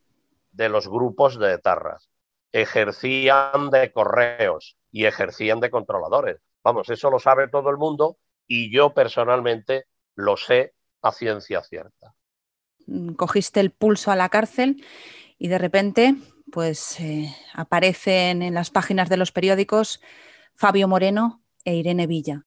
de 0.53 0.69
los 0.69 0.89
grupos 0.89 1.39
de 1.39 1.55
etarras 1.55 2.09
ejercían 2.53 3.71
de 3.71 3.91
correos 3.93 4.77
y 4.91 5.07
ejercían 5.07 5.61
de 5.61 5.71
controladores. 5.71 6.39
Vamos, 6.63 6.91
eso 6.91 7.11
lo 7.11 7.19
sabe 7.19 7.49
todo 7.49 7.71
el 7.71 7.79
mundo 7.79 8.19
y 8.47 8.71
yo 8.71 8.93
personalmente 8.93 9.87
lo 10.15 10.37
sé 10.37 10.75
a 11.01 11.11
ciencia 11.11 11.63
cierta. 11.63 12.15
Mm, 12.87 13.15
cogiste 13.15 13.61
el 13.61 13.71
pulso 13.71 14.13
a 14.13 14.17
la 14.17 14.29
cárcel 14.29 14.85
y 15.39 15.49
de 15.49 15.59
repente, 15.59 16.15
pues 16.53 17.01
eh, 17.01 17.35
aparecen 17.55 18.43
en 18.43 18.55
las 18.55 18.71
páginas 18.71 19.09
de 19.09 19.17
los 19.17 19.33
periódicos 19.33 20.01
Fabio 20.55 20.87
Moreno 20.87 21.43
e 21.65 21.75
Irene 21.75 22.07
Villa. 22.07 22.45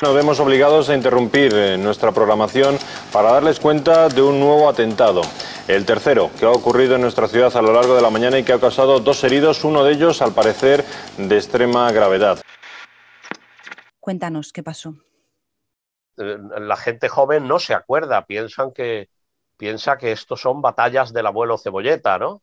Nos 0.00 0.14
vemos 0.14 0.40
obligados 0.40 0.88
a 0.88 0.94
interrumpir 0.94 1.52
eh, 1.54 1.76
nuestra 1.76 2.12
programación 2.12 2.78
para 3.12 3.32
darles 3.32 3.60
cuenta 3.60 4.08
de 4.08 4.22
un 4.22 4.40
nuevo 4.40 4.68
atentado. 4.68 5.22
El 5.68 5.84
tercero, 5.84 6.30
que 6.38 6.46
ha 6.46 6.50
ocurrido 6.50 6.94
en 6.94 7.02
nuestra 7.02 7.28
ciudad 7.28 7.54
a 7.56 7.62
lo 7.62 7.72
largo 7.72 7.94
de 7.94 8.02
la 8.02 8.10
mañana 8.10 8.38
y 8.38 8.44
que 8.44 8.52
ha 8.52 8.60
causado 8.60 9.00
dos 9.00 9.22
heridos, 9.24 9.64
uno 9.64 9.84
de 9.84 9.92
ellos 9.92 10.22
al 10.22 10.32
parecer 10.32 10.84
de 11.16 11.36
extrema 11.36 11.90
gravedad. 11.90 12.40
Cuéntanos, 14.00 14.52
¿qué 14.52 14.62
pasó? 14.62 14.94
Eh, 16.18 16.38
la 16.60 16.76
gente 16.76 17.08
joven 17.08 17.48
no 17.48 17.58
se 17.58 17.72
acuerda, 17.72 18.26
piensan 18.26 18.72
que, 18.72 19.08
piensa 19.64 19.96
que 19.96 20.12
estos 20.12 20.42
son 20.42 20.60
batallas 20.60 21.10
del 21.14 21.24
abuelo 21.26 21.56
Cebolleta, 21.56 22.18
¿no? 22.18 22.42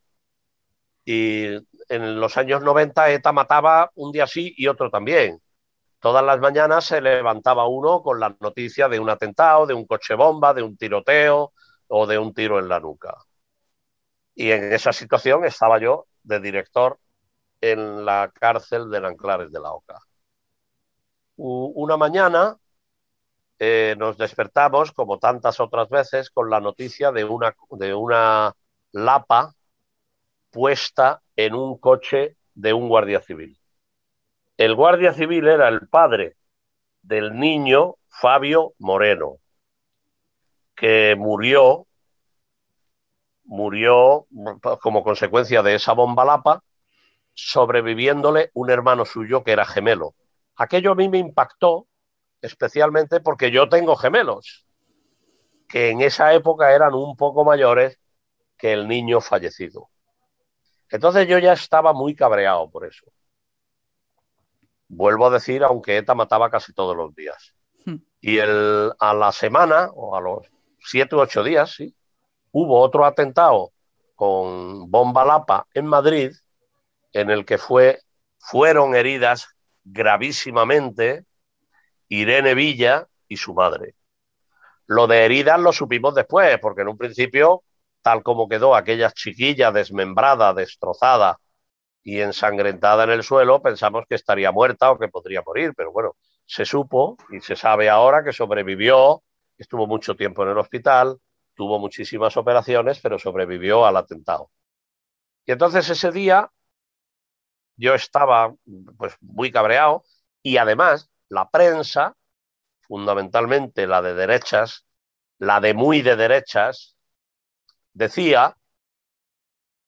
Y 1.04 1.44
en 1.88 2.18
los 2.18 2.36
años 2.36 2.62
90 2.62 3.10
ETA 3.10 3.30
mataba 3.30 3.92
un 3.94 4.10
día 4.10 4.26
sí 4.26 4.52
y 4.56 4.66
otro 4.66 4.90
también. 4.90 5.40
Todas 6.00 6.24
las 6.24 6.40
mañanas 6.40 6.84
se 6.84 7.00
levantaba 7.00 7.68
uno 7.68 8.02
con 8.02 8.18
la 8.18 8.34
noticia 8.40 8.88
de 8.88 8.98
un 8.98 9.08
atentado, 9.08 9.66
de 9.66 9.74
un 9.74 9.86
coche 9.86 10.16
bomba, 10.16 10.52
de 10.52 10.64
un 10.64 10.76
tiroteo, 10.76 11.52
o 11.86 12.06
de 12.08 12.18
un 12.18 12.34
tiro 12.34 12.58
en 12.58 12.68
la 12.68 12.80
nuca. 12.80 13.14
Y 14.34 14.50
en 14.50 14.72
esa 14.72 14.92
situación 14.92 15.44
estaba 15.44 15.78
yo 15.78 16.08
de 16.24 16.40
director 16.40 16.98
en 17.60 18.04
la 18.04 18.32
cárcel 18.34 18.90
de 18.90 19.00
Nanclares 19.00 19.52
de 19.52 19.60
la 19.60 19.70
Oca. 19.70 20.00
Una 21.36 21.96
mañana 21.96 22.58
eh, 23.64 23.94
nos 23.96 24.18
despertamos, 24.18 24.90
como 24.90 25.20
tantas 25.20 25.60
otras 25.60 25.88
veces, 25.88 26.30
con 26.30 26.50
la 26.50 26.58
noticia 26.58 27.12
de 27.12 27.22
una, 27.22 27.54
de 27.70 27.94
una 27.94 28.56
lapa 28.90 29.54
puesta 30.50 31.22
en 31.36 31.54
un 31.54 31.78
coche 31.78 32.36
de 32.54 32.72
un 32.72 32.88
guardia 32.88 33.20
civil. 33.20 33.56
El 34.56 34.74
guardia 34.74 35.12
civil 35.12 35.46
era 35.46 35.68
el 35.68 35.86
padre 35.86 36.34
del 37.02 37.38
niño 37.38 37.94
Fabio 38.08 38.74
Moreno, 38.80 39.36
que 40.74 41.14
murió, 41.16 41.86
murió 43.44 44.26
como 44.80 45.04
consecuencia 45.04 45.62
de 45.62 45.76
esa 45.76 45.92
bomba 45.92 46.24
lapa, 46.24 46.64
sobreviviéndole 47.32 48.50
un 48.54 48.70
hermano 48.70 49.04
suyo 49.04 49.44
que 49.44 49.52
era 49.52 49.64
gemelo. 49.64 50.16
Aquello 50.56 50.90
a 50.90 50.96
mí 50.96 51.08
me 51.08 51.18
impactó 51.18 51.86
especialmente 52.42 53.20
porque 53.20 53.50
yo 53.50 53.68
tengo 53.68 53.96
gemelos, 53.96 54.66
que 55.68 55.90
en 55.90 56.02
esa 56.02 56.34
época 56.34 56.74
eran 56.74 56.92
un 56.92 57.16
poco 57.16 57.44
mayores 57.44 57.98
que 58.58 58.72
el 58.72 58.88
niño 58.88 59.20
fallecido. 59.20 59.88
Entonces 60.90 61.26
yo 61.26 61.38
ya 61.38 61.54
estaba 61.54 61.94
muy 61.94 62.14
cabreado 62.14 62.68
por 62.68 62.84
eso. 62.84 63.06
Vuelvo 64.88 65.28
a 65.28 65.30
decir, 65.30 65.64
aunque 65.64 65.96
ETA 65.96 66.14
mataba 66.14 66.50
casi 66.50 66.74
todos 66.74 66.94
los 66.94 67.14
días. 67.14 67.54
Hmm. 67.86 67.96
Y 68.20 68.38
el, 68.38 68.92
a 68.98 69.14
la 69.14 69.32
semana 69.32 69.90
o 69.94 70.14
a 70.14 70.20
los 70.20 70.46
siete 70.80 71.16
u 71.16 71.20
ocho 71.20 71.42
días, 71.42 71.70
sí, 71.76 71.94
hubo 72.50 72.80
otro 72.80 73.06
atentado 73.06 73.72
con 74.14 74.90
bomba 74.90 75.24
lapa 75.24 75.66
en 75.72 75.86
Madrid, 75.86 76.32
en 77.12 77.30
el 77.30 77.44
que 77.46 77.56
fue, 77.56 78.00
fueron 78.38 78.94
heridas 78.94 79.48
gravísimamente 79.84 81.24
Irene 82.14 82.54
Villa 82.54 83.08
y 83.26 83.38
su 83.38 83.54
madre. 83.54 83.94
Lo 84.86 85.06
de 85.06 85.24
heridas 85.24 85.58
lo 85.58 85.72
supimos 85.72 86.14
después, 86.14 86.58
porque 86.60 86.82
en 86.82 86.88
un 86.88 86.98
principio, 86.98 87.64
tal 88.02 88.22
como 88.22 88.48
quedó 88.48 88.74
aquella 88.74 89.10
chiquilla 89.10 89.72
desmembrada, 89.72 90.52
destrozada 90.52 91.38
y 92.02 92.20
ensangrentada 92.20 93.04
en 93.04 93.10
el 93.10 93.22
suelo, 93.22 93.62
pensamos 93.62 94.04
que 94.06 94.16
estaría 94.16 94.52
muerta 94.52 94.90
o 94.90 94.98
que 94.98 95.08
podría 95.08 95.40
morir, 95.40 95.72
pero 95.74 95.90
bueno, 95.90 96.16
se 96.44 96.66
supo 96.66 97.16
y 97.30 97.40
se 97.40 97.56
sabe 97.56 97.88
ahora 97.88 98.22
que 98.22 98.32
sobrevivió 98.34 99.22
estuvo 99.56 99.86
mucho 99.86 100.14
tiempo 100.14 100.42
en 100.42 100.50
el 100.50 100.58
hospital, 100.58 101.18
tuvo 101.54 101.78
muchísimas 101.78 102.36
operaciones, 102.36 103.00
pero 103.00 103.18
sobrevivió 103.18 103.86
al 103.86 103.96
atentado. 103.96 104.50
Y 105.46 105.52
entonces 105.52 105.88
ese 105.88 106.10
día 106.10 106.50
yo 107.76 107.94
estaba 107.94 108.54
pues 108.98 109.16
muy 109.20 109.50
cabreado 109.50 110.04
y 110.42 110.56
además 110.58 111.11
la 111.32 111.48
prensa, 111.48 112.14
fundamentalmente 112.82 113.86
la 113.86 114.02
de 114.02 114.12
derechas, 114.12 114.84
la 115.38 115.60
de 115.60 115.72
muy 115.72 116.02
de 116.02 116.14
derechas, 116.14 116.94
decía 117.94 118.54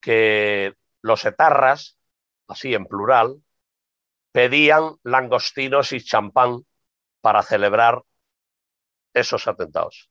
que 0.00 0.74
los 1.02 1.22
etarras, 1.26 1.98
así 2.48 2.72
en 2.72 2.86
plural, 2.86 3.42
pedían 4.32 4.96
langostinos 5.02 5.92
y 5.92 6.00
champán 6.02 6.64
para 7.20 7.42
celebrar 7.42 8.02
esos 9.12 9.46
atentados. 9.46 10.10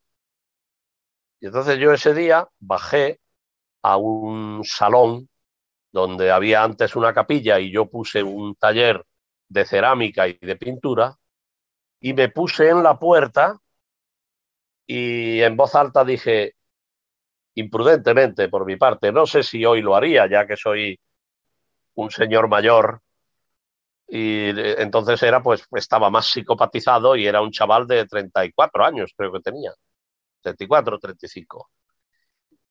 Y 1.40 1.48
entonces 1.48 1.80
yo 1.80 1.94
ese 1.94 2.13
día 2.13 2.48
bajé 2.60 3.20
a 3.82 3.98
un 3.98 4.63
salón 4.63 5.30
donde 5.92 6.30
había 6.30 6.63
antes 6.63 6.96
una 6.96 7.12
capilla 7.12 7.60
y 7.60 7.72
yo 7.72 7.90
puse 7.90 8.22
un 8.22 8.56
taller 8.56 9.04
de 9.48 9.66
cerámica 9.66 10.28
y 10.28 10.38
de 10.38 10.56
pintura 10.58 11.18
y 12.03 12.13
me 12.13 12.27
puse 12.29 12.69
en 12.69 12.83
la 12.83 13.00
puerta 13.00 13.62
y 14.86 15.41
en 15.41 15.55
voz 15.55 15.74
alta 15.74 16.03
dije, 16.03 16.55
imprudentemente 17.55 18.50
por 18.50 18.65
mi 18.65 18.75
parte, 18.75 19.13
no 19.13 19.25
sé 19.25 19.41
si 19.43 19.65
hoy 19.65 19.81
lo 19.81 19.95
haría 19.95 20.27
ya 20.29 20.45
que 20.45 20.57
soy 20.57 21.00
un 21.95 22.12
señor 22.12 22.50
mayor. 22.50 23.01
Y 24.07 24.50
entonces 24.81 25.24
era 25.24 25.41
pues 25.41 25.65
estaba 25.72 26.10
más 26.10 26.27
psicopatizado 26.27 27.15
y 27.15 27.25
era 27.25 27.41
un 27.41 27.51
chaval 27.51 27.88
de 27.88 28.05
34 28.05 28.86
años 28.86 29.13
creo 29.15 29.31
que 29.31 29.39
tenía. 29.39 29.72
34 30.41 31.00
35 31.00 31.69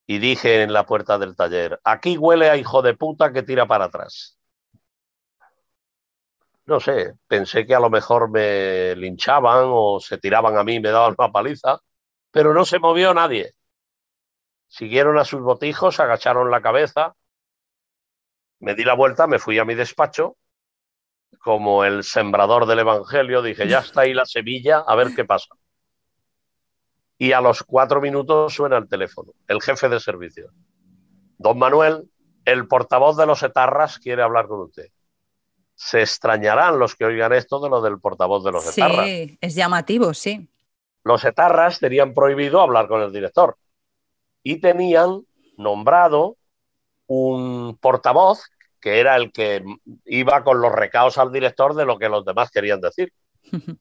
y 0.07 0.19
dije 0.19 0.63
en 0.63 0.73
la 0.75 0.85
puerta 0.87 1.19
del 1.19 1.37
taller, 1.37 1.81
aquí 1.85 2.19
huele 2.19 2.51
a 2.51 2.57
hijo 2.59 2.83
de 2.83 2.95
puta 2.95 3.33
que 3.33 3.43
tira 3.43 3.67
para 3.67 3.87
atrás. 3.87 4.39
No 6.67 6.79
sé, 6.81 7.15
pensé 7.27 7.67
que 7.67 7.75
a 7.75 7.81
lo 7.81 7.91
mejor 7.91 8.31
me 8.31 8.95
linchaban 8.97 9.65
o 9.67 9.99
se 10.01 10.19
tiraban 10.19 10.57
a 10.57 10.65
mí 10.65 10.77
y 10.77 10.81
me 10.81 10.91
daban 10.91 11.15
una 11.19 11.33
paliza, 11.33 11.79
pero 12.31 12.55
no 12.55 12.65
se 12.65 12.79
movió 12.79 13.13
nadie. 13.15 13.55
Siguieron 14.69 15.19
a 15.19 15.25
sus 15.25 15.41
botijos, 15.41 16.01
agacharon 16.01 16.51
la 16.51 16.63
cabeza, 16.63 17.15
me 18.61 18.75
di 18.75 18.85
la 18.85 18.95
vuelta, 18.95 19.27
me 19.27 19.39
fui 19.39 19.59
a 19.59 19.65
mi 19.65 19.75
despacho, 19.75 20.37
como 21.41 21.85
el 21.85 22.05
sembrador 22.05 22.67
del 22.67 22.79
Evangelio, 22.79 23.43
dije, 23.43 23.67
ya 23.69 23.81
está 23.81 24.03
ahí 24.03 24.15
la 24.15 24.25
semilla, 24.25 24.79
a 24.87 24.95
ver 24.95 25.09
qué 25.15 25.25
pasa 25.25 25.55
y 27.23 27.31
a 27.31 27.41
los 27.41 27.63
cuatro 27.63 28.01
minutos 28.01 28.53
suena 28.53 28.79
el 28.79 28.89
teléfono, 28.89 29.33
el 29.47 29.63
jefe 29.63 29.89
de 29.89 30.01
servicio. 30.01 30.51
Don 31.39 31.57
Manuel, 31.57 32.11
el 32.45 32.67
portavoz 32.67 33.17
de 33.17 33.27
los 33.27 33.45
etarras 33.45 34.01
quiere 34.01 34.23
hablar 34.23 34.49
con 34.49 34.63
usted. 34.63 34.89
Se 35.85 36.01
extrañarán 36.01 36.79
los 36.79 36.95
que 36.95 37.05
oigan 37.05 37.33
esto 37.33 37.59
de 37.59 37.69
lo 37.69 37.83
del 37.83 37.99
portavoz 37.99 38.45
de 38.45 38.53
los 38.53 38.67
etarras. 38.67 39.05
Sí, 39.05 39.37
es 39.41 39.55
llamativo, 39.57 40.15
sí. 40.15 40.49
Los 41.03 41.25
etarras 41.25 41.81
tenían 41.81 42.15
prohibido 42.15 42.61
hablar 42.61 42.87
con 42.87 43.03
el 43.03 43.13
director 43.13 43.59
y 44.45 44.61
tenían 44.61 45.27
nombrado 45.57 46.37
un 47.09 47.77
portavoz 47.81 48.45
que 48.81 49.01
era 49.01 49.17
el 49.17 49.33
que 49.33 49.65
iba 50.05 50.45
con 50.45 50.61
los 50.61 50.73
recaos 50.73 51.19
al 51.19 51.33
director 51.33 51.75
de 51.75 51.85
lo 51.85 51.99
que 51.99 52.09
los 52.09 52.25
demás 52.25 52.53
querían 52.53 52.81
decir. 52.81 53.13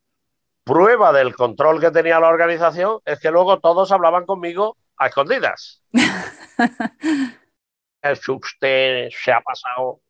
Prueba 0.64 1.14
del 1.14 1.36
control 1.36 1.80
que 1.80 1.92
tenía 1.92 2.20
la 2.20 2.30
organización 2.30 3.00
es 3.06 3.20
que 3.20 3.32
luego 3.32 3.60
todos 3.60 3.92
hablaban 3.92 4.26
conmigo 4.26 4.76
a 4.98 5.08
escondidas. 5.08 5.84
es 8.02 8.28
usted 8.28 9.10
se 9.12 9.32
ha 9.32 9.42
pasado 9.42 10.02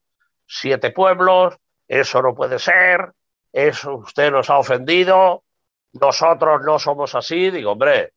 siete 0.46 0.92
pueblos, 0.92 1.58
eso 1.92 2.22
no 2.22 2.34
puede 2.34 2.58
ser, 2.58 3.12
eso 3.52 3.96
usted 3.96 4.32
nos 4.32 4.50
ha 4.50 4.58
ofendido, 4.58 5.44
nosotros 5.92 6.62
no 6.64 6.80
somos 6.80 7.16
así. 7.16 7.52
Digo, 7.52 7.74
hombre, 7.74 8.14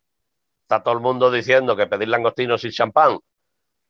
está 0.63 0.81
todo 0.81 0.95
el 0.95 1.01
mundo 1.01 1.29
diciendo 1.29 1.75
que 1.75 1.89
pedir 1.89 2.07
langostinos 2.07 2.63
y 2.65 2.71
champán 2.71 3.19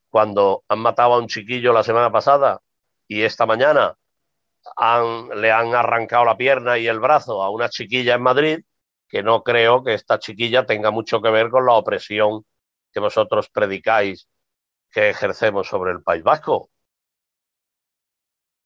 cuando 0.09 0.64
han 0.68 0.79
matado 0.79 1.12
a 1.12 1.18
un 1.18 1.27
chiquillo 1.27 1.75
la 1.75 1.83
semana 1.83 2.11
pasada 2.11 2.62
y 3.07 3.25
esta 3.25 3.44
mañana 3.44 3.94
le 5.37 5.53
han 5.53 5.75
arrancado 5.75 6.25
la 6.25 6.38
pierna 6.38 6.79
y 6.79 6.87
el 6.87 6.99
brazo 6.99 7.42
a 7.42 7.51
una 7.51 7.68
chiquilla 7.68 8.14
en 8.14 8.23
Madrid, 8.23 8.64
que 9.07 9.23
no 9.23 9.42
creo 9.42 9.85
que 9.85 9.92
esta 9.92 10.18
chiquilla 10.18 10.64
tenga 10.64 10.90
mucho 10.92 11.20
que 11.20 11.31
ver 11.31 11.51
con 11.51 11.66
la 11.66 11.75
opresión 11.75 12.47
que 12.90 13.01
vosotros 13.01 13.51
predicáis 13.51 14.27
que 14.90 15.11
ejercemos 15.11 15.68
sobre 15.68 15.92
el 15.92 16.03
País 16.03 16.23
Vasco. 16.23 16.70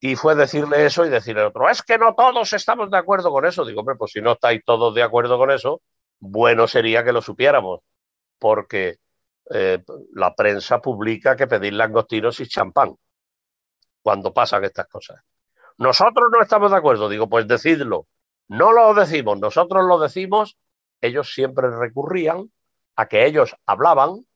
Y 0.00 0.14
fue 0.16 0.34
decirle 0.34 0.86
eso 0.86 1.04
y 1.04 1.08
decirle 1.08 1.42
otro, 1.42 1.68
es 1.68 1.82
que 1.82 1.98
no 1.98 2.14
todos 2.14 2.52
estamos 2.52 2.90
de 2.90 2.98
acuerdo 2.98 3.30
con 3.30 3.44
eso. 3.44 3.64
Digo, 3.64 3.80
hombre, 3.80 3.96
pues 3.96 4.12
si 4.12 4.20
no 4.20 4.32
estáis 4.32 4.62
todos 4.64 4.94
de 4.94 5.02
acuerdo 5.02 5.38
con 5.38 5.50
eso, 5.50 5.80
bueno 6.20 6.68
sería 6.68 7.04
que 7.04 7.12
lo 7.12 7.20
supiéramos, 7.20 7.80
porque 8.38 8.98
eh, 9.50 9.82
la 10.14 10.34
prensa 10.34 10.80
publica 10.80 11.36
que 11.36 11.46
pedir 11.46 11.72
langostinos 11.72 12.38
y 12.40 12.46
champán 12.46 12.94
cuando 14.02 14.32
pasan 14.32 14.64
estas 14.64 14.86
cosas. 14.88 15.20
Nosotros 15.78 16.28
no 16.32 16.42
estamos 16.42 16.70
de 16.70 16.76
acuerdo. 16.76 17.08
Digo, 17.08 17.28
pues 17.28 17.46
decidlo. 17.46 18.06
No 18.48 18.72
lo 18.72 18.94
decimos, 18.94 19.38
nosotros 19.38 19.84
lo 19.86 19.98
decimos. 19.98 20.56
Ellos 21.00 21.32
siempre 21.32 21.70
recurrían 21.70 22.50
a 22.96 23.06
que 23.06 23.26
ellos 23.26 23.54
hablaban 23.64 24.26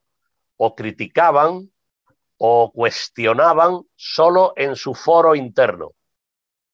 o 0.57 0.75
criticaban 0.77 1.73
o 2.45 2.73
cuestionaban 2.73 3.83
solo 3.95 4.53
en 4.57 4.75
su 4.75 4.95
foro 4.95 5.37
interno. 5.37 5.93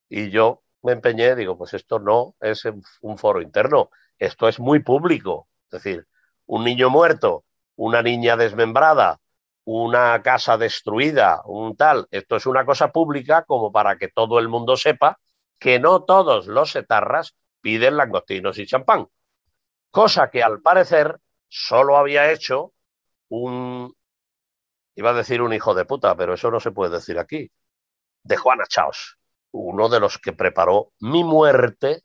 Y 0.09 0.31
yo 0.31 0.63
me 0.83 0.93
empeñé, 0.93 1.37
digo, 1.37 1.59
pues 1.59 1.75
esto 1.75 1.99
no 1.99 2.37
es 2.41 2.67
un 3.03 3.19
foro 3.19 3.43
interno, 3.43 3.91
esto 4.19 4.49
es 4.49 4.59
muy 4.61 4.79
público. 4.79 5.47
Es 5.71 5.83
decir, 5.83 6.07
un 6.47 6.65
niño 6.65 6.89
muerto, 6.89 7.45
una 7.77 8.01
niña 8.01 8.39
desmembrada, 8.39 9.21
una 9.65 10.23
casa 10.23 10.57
destruida, 10.57 11.43
un 11.45 11.77
tal. 11.77 12.09
Esto 12.13 12.37
es 12.37 12.47
una 12.47 12.65
cosa 12.65 12.91
pública 12.91 13.45
como 13.45 13.71
para 13.71 13.99
que 13.99 14.09
todo 14.09 14.39
el 14.39 14.49
mundo 14.49 14.75
sepa 14.75 15.19
que 15.59 15.79
no 15.79 16.05
todos 16.05 16.47
los 16.47 16.75
etarras 16.77 17.35
piden 17.61 17.99
langostinos 17.99 18.59
y 18.59 18.65
champán. 18.65 19.07
Cosa 19.91 20.31
que 20.31 20.43
al 20.43 20.63
parecer 20.63 21.21
solo 21.47 21.99
había 21.99 22.33
hecho 22.33 22.73
un, 23.29 23.98
iba 24.99 25.11
a 25.11 25.15
decir 25.15 25.41
un 25.43 25.53
hijo 25.53 25.75
de 25.75 25.85
puta, 25.85 26.17
pero 26.17 26.35
eso 26.35 26.51
no 26.51 26.59
se 26.59 26.73
puede 26.73 26.97
decir 26.97 27.21
aquí, 27.21 27.49
de 28.25 28.37
Juana 28.37 28.65
Chaos, 28.69 29.17
uno 29.53 29.89
de 29.89 30.01
los 30.01 30.19
que 30.19 30.33
preparó 30.33 30.91
mi 30.99 31.23
muerte 31.23 32.03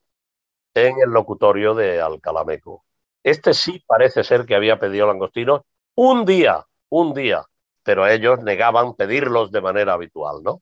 en 0.76 1.00
el 1.00 1.10
locutorio 1.10 1.74
de 1.74 2.00
Alcalameco. 2.00 2.86
Este 3.24 3.56
sí 3.56 3.84
parece 3.88 4.24
ser 4.24 4.46
que 4.46 4.54
había 4.54 4.80
pedido 4.80 5.08
langostinos 5.08 5.62
un 5.96 6.24
día, 6.24 6.68
un 6.90 7.16
día, 7.16 7.44
pero 7.82 8.06
ellos 8.06 8.44
negaban 8.44 8.94
pedirlos 8.94 9.52
de 9.52 9.62
manera 9.62 9.94
habitual, 9.94 10.44
¿no? 10.44 10.62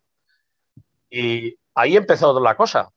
Y 1.09 1.57
ahí 1.75 1.97
empezó 1.97 2.39
la 2.39 2.55
cosa. 2.55 2.91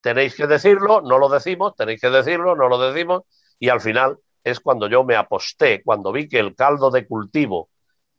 Tenéis 0.00 0.34
que 0.34 0.46
decirlo, 0.46 1.02
no 1.02 1.18
lo 1.18 1.28
decimos, 1.28 1.74
tenéis 1.76 2.00
que 2.00 2.08
decirlo, 2.08 2.56
no 2.56 2.70
lo 2.70 2.78
decimos, 2.78 3.24
y 3.58 3.68
al 3.68 3.82
final 3.82 4.18
es 4.42 4.60
cuando 4.60 4.88
yo 4.88 5.04
me 5.04 5.14
aposté, 5.14 5.82
cuando 5.82 6.10
vi 6.10 6.26
que 6.26 6.38
el 6.38 6.54
caldo 6.56 6.90
de 6.90 7.06
cultivo 7.06 7.68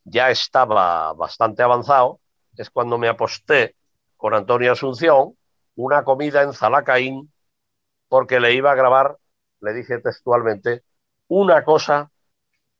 ya 0.04 0.30
estaba 0.30 1.12
bastante 1.14 1.62
avanzado, 1.62 2.20
es 2.56 2.70
cuando 2.70 2.98
me 2.98 3.08
aposté 3.08 3.74
con 4.16 4.34
Antonio 4.34 4.72
Asunción 4.72 5.36
una 5.76 6.04
comida 6.04 6.42
en 6.42 6.52
Zalacaín, 6.52 7.32
porque 8.08 8.38
le 8.38 8.54
iba 8.54 8.70
a 8.70 8.76
grabar, 8.76 9.18
le 9.60 9.72
dije 9.72 9.98
textualmente, 9.98 10.82
una 11.28 11.64
cosa 11.64 12.10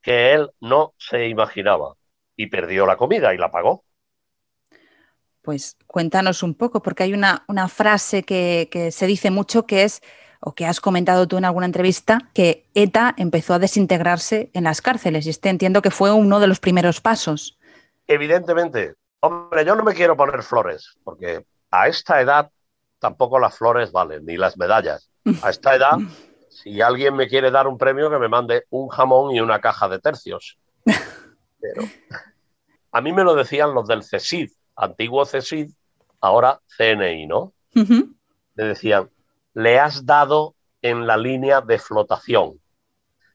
que 0.01 0.33
él 0.33 0.51
no 0.61 0.95
se 0.99 1.29
imaginaba 1.29 1.95
y 2.37 2.47
perdió 2.47 2.87
la 2.87 2.97
comida 2.97 3.35
y 3.35 3.39
la 3.39 3.51
pagó. 3.51 3.85
Pues 5.43 5.77
cuéntanos 5.87 6.43
un 6.43 6.55
poco, 6.55 6.83
porque 6.83 7.03
hay 7.03 7.15
una, 7.15 7.45
una 7.49 7.69
frase 7.69 8.23
que, 8.23 8.69
que, 8.71 8.91
se 8.91 9.07
dice 9.07 9.31
mucho 9.31 9.67
que 9.67 9.85
es, 9.85 10.03
o 10.47 10.55
que 10.55 10.67
has 10.67 10.81
comentado 10.81 11.27
tú 11.27 11.39
en 11.39 11.47
alguna 11.47 11.65
entrevista, 11.65 12.31
que 12.35 12.67
ETA 12.75 13.15
empezó 13.17 13.55
a 13.55 13.59
desintegrarse 13.59 14.51
en 14.53 14.65
las 14.65 14.83
cárceles 14.83 15.27
y 15.27 15.31
este 15.31 15.49
entiendo 15.49 15.81
que 15.81 15.91
fue 15.91 16.13
uno 16.13 16.39
de 16.39 16.47
los 16.47 16.61
primeros 16.61 17.01
pasos. 17.01 17.59
Evidentemente, 18.07 18.95
hombre, 19.21 19.65
yo 19.65 19.75
no 19.75 19.83
me 19.83 19.95
quiero 19.95 20.17
poner 20.17 20.43
flores, 20.43 20.99
porque 21.03 21.47
a 21.71 21.89
esta 21.89 22.21
edad 22.21 22.51
tampoco 22.99 23.39
las 23.39 23.57
flores 23.57 23.91
valen, 23.91 24.27
ni 24.27 24.37
las 24.37 24.59
medallas. 24.59 25.09
A 25.43 25.49
esta 25.49 25.75
edad, 25.75 25.97
si 26.51 26.83
alguien 26.83 27.17
me 27.17 27.27
quiere 27.27 27.51
dar 27.51 27.67
un 27.67 27.79
premio, 27.79 28.11
que 28.11 28.19
me 28.19 28.29
mande 28.29 28.67
un 28.69 28.89
jamón 28.89 29.35
y 29.35 29.41
una 29.41 29.61
caja 29.61 29.89
de 29.89 29.99
tercios. 29.99 30.59
Pero 30.85 31.83
a 32.93 33.01
mí 33.01 33.13
me 33.15 33.25
lo 33.25 33.35
decían 33.35 33.73
los 33.73 33.89
del 33.89 34.03
CESID, 34.03 34.51
antiguo 34.77 35.25
CESID, 35.25 35.71
ahora 36.21 36.61
CNI, 36.77 37.27
¿no? 37.27 37.55
Le 37.75 38.65
decían, 38.65 39.09
le 39.55 39.79
has 39.79 40.05
dado 40.05 40.55
en 40.83 41.07
la 41.07 41.17
línea 41.17 41.61
de 41.61 41.79
flotación. 41.79 42.61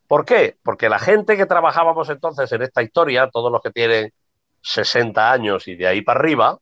¿Por 0.07 0.25
qué? 0.25 0.57
Porque 0.63 0.89
la 0.89 0.99
gente 0.99 1.37
que 1.37 1.45
trabajábamos 1.45 2.09
entonces 2.09 2.51
en 2.51 2.61
esta 2.61 2.83
historia, 2.83 3.29
todos 3.31 3.51
los 3.51 3.61
que 3.61 3.71
tienen 3.71 4.13
60 4.61 5.31
años 5.31 5.67
y 5.67 5.75
de 5.75 5.87
ahí 5.87 6.01
para 6.01 6.19
arriba, 6.19 6.59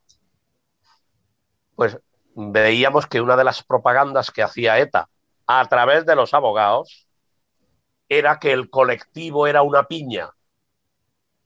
pues 1.76 1.98
veíamos 2.36 3.08
que 3.08 3.22
una 3.22 3.36
de 3.36 3.44
las 3.44 3.64
propagandas 3.64 4.32
que 4.32 4.44
hacía 4.44 4.78
ETA 4.80 5.10
a 5.48 5.66
través 5.68 6.06
de 6.06 6.16
los 6.16 6.34
abogados 6.34 7.08
era 8.10 8.40
que 8.40 8.52
el 8.52 8.70
colectivo 8.70 9.48
era 9.48 9.62
una 9.62 9.84
piña. 9.84 10.32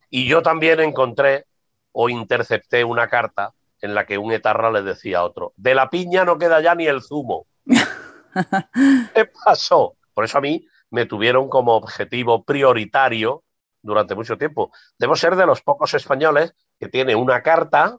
Y 0.10 0.28
yo 0.28 0.41
también 0.41 0.80
encontré 0.80 1.45
o 1.91 2.10
intercepté 2.10 2.84
una 2.84 3.08
carta 3.08 3.54
en 3.82 3.95
la 3.95 4.06
que 4.06 4.17
un 4.17 4.32
etarra 4.32 4.71
le 4.71 4.84
decía 4.84 5.19
a 5.19 5.24
otro, 5.24 5.54
de 5.56 5.74
la 5.74 5.89
piña 5.89 6.26
no 6.26 6.38
queda 6.38 6.62
ya 6.62 6.76
ni 6.76 6.88
el 6.88 7.02
zumo. 7.02 7.47
¿Qué 9.15 9.30
pasó? 9.43 9.95
Por 10.13 10.26
eso 10.26 10.38
a 10.38 10.41
mí 10.41 10.65
me 10.89 11.06
tuvieron 11.06 11.50
como 11.50 11.76
objetivo 11.76 12.43
prioritario 12.43 13.43
durante 13.82 14.15
mucho 14.15 14.38
tiempo. 14.38 14.71
Debo 14.97 15.15
ser 15.15 15.36
de 15.36 15.45
los 15.45 15.62
pocos 15.62 15.93
españoles 15.93 16.54
que 16.80 16.89
tiene 16.89 17.15
una 17.15 17.41
carta 17.41 17.97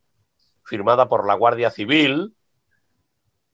firmada 0.65 1.09
por 1.09 1.27
la 1.27 1.35
Guardia 1.35 1.71
Civil 1.71 2.35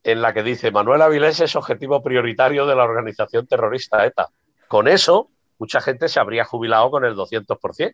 en 0.03 0.21
la 0.21 0.33
que 0.33 0.43
dice 0.43 0.71
Manuel 0.71 1.01
Avilés 1.01 1.39
es 1.41 1.55
objetivo 1.55 2.01
prioritario 2.01 2.65
de 2.65 2.75
la 2.75 2.83
organización 2.83 3.47
terrorista 3.47 4.05
ETA. 4.05 4.29
Con 4.67 4.87
eso, 4.87 5.29
mucha 5.57 5.81
gente 5.81 6.07
se 6.07 6.19
habría 6.19 6.45
jubilado 6.45 6.89
con 6.91 7.05
el 7.05 7.15
200%. 7.15 7.93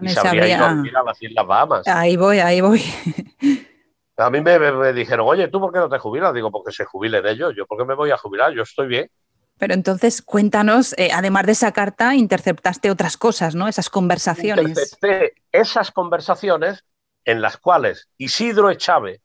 Y 0.00 0.08
se 0.08 0.20
habría 0.20 0.56
ido 0.56 0.64
a 0.64 0.74
vivir 0.74 0.96
a 0.96 1.02
las 1.02 1.22
Islas 1.22 1.46
Bahamas. 1.46 1.86
Ahí 1.86 2.16
voy, 2.16 2.38
ahí 2.38 2.60
voy. 2.60 2.82
A 4.22 4.30
mí 4.30 4.40
me, 4.40 4.92
dijeron, 4.92 5.26
oye, 5.28 5.48
¿tú 5.48 5.60
por 5.60 5.72
qué 5.72 5.78
no 5.78 5.88
te 5.88 5.98
jubilas? 5.98 6.34
Digo, 6.34 6.50
porque 6.50 6.72
se 6.72 6.84
jubilen 6.84 7.26
ellos. 7.26 7.54
Yo, 7.56 7.66
¿por 7.66 7.78
qué 7.78 7.84
me 7.84 7.94
voy 7.94 8.10
a 8.10 8.16
jubilar? 8.16 8.52
Yo 8.52 8.62
estoy 8.62 8.86
bien. 8.86 9.10
Pero 9.58 9.74
entonces, 9.74 10.22
cuéntanos, 10.22 10.94
eh, 10.98 11.10
además 11.12 11.46
de 11.46 11.52
esa 11.52 11.72
carta, 11.72 12.14
interceptaste 12.14 12.90
otras 12.90 13.16
cosas, 13.16 13.54
¿no? 13.54 13.68
Esas 13.68 13.90
conversaciones. 13.90 14.68
Intercepté 14.68 15.34
esas 15.52 15.90
conversaciones 15.92 16.84
en 17.24 17.40
las 17.40 17.56
cuales 17.58 18.08
Isidro 18.18 18.70
Echave 18.70 19.20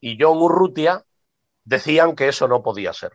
y 0.00 0.18
John 0.20 0.38
Urrutia 0.38 1.04
decían 1.64 2.14
que 2.14 2.28
eso 2.28 2.46
no 2.48 2.62
podía 2.62 2.92
ser. 2.92 3.12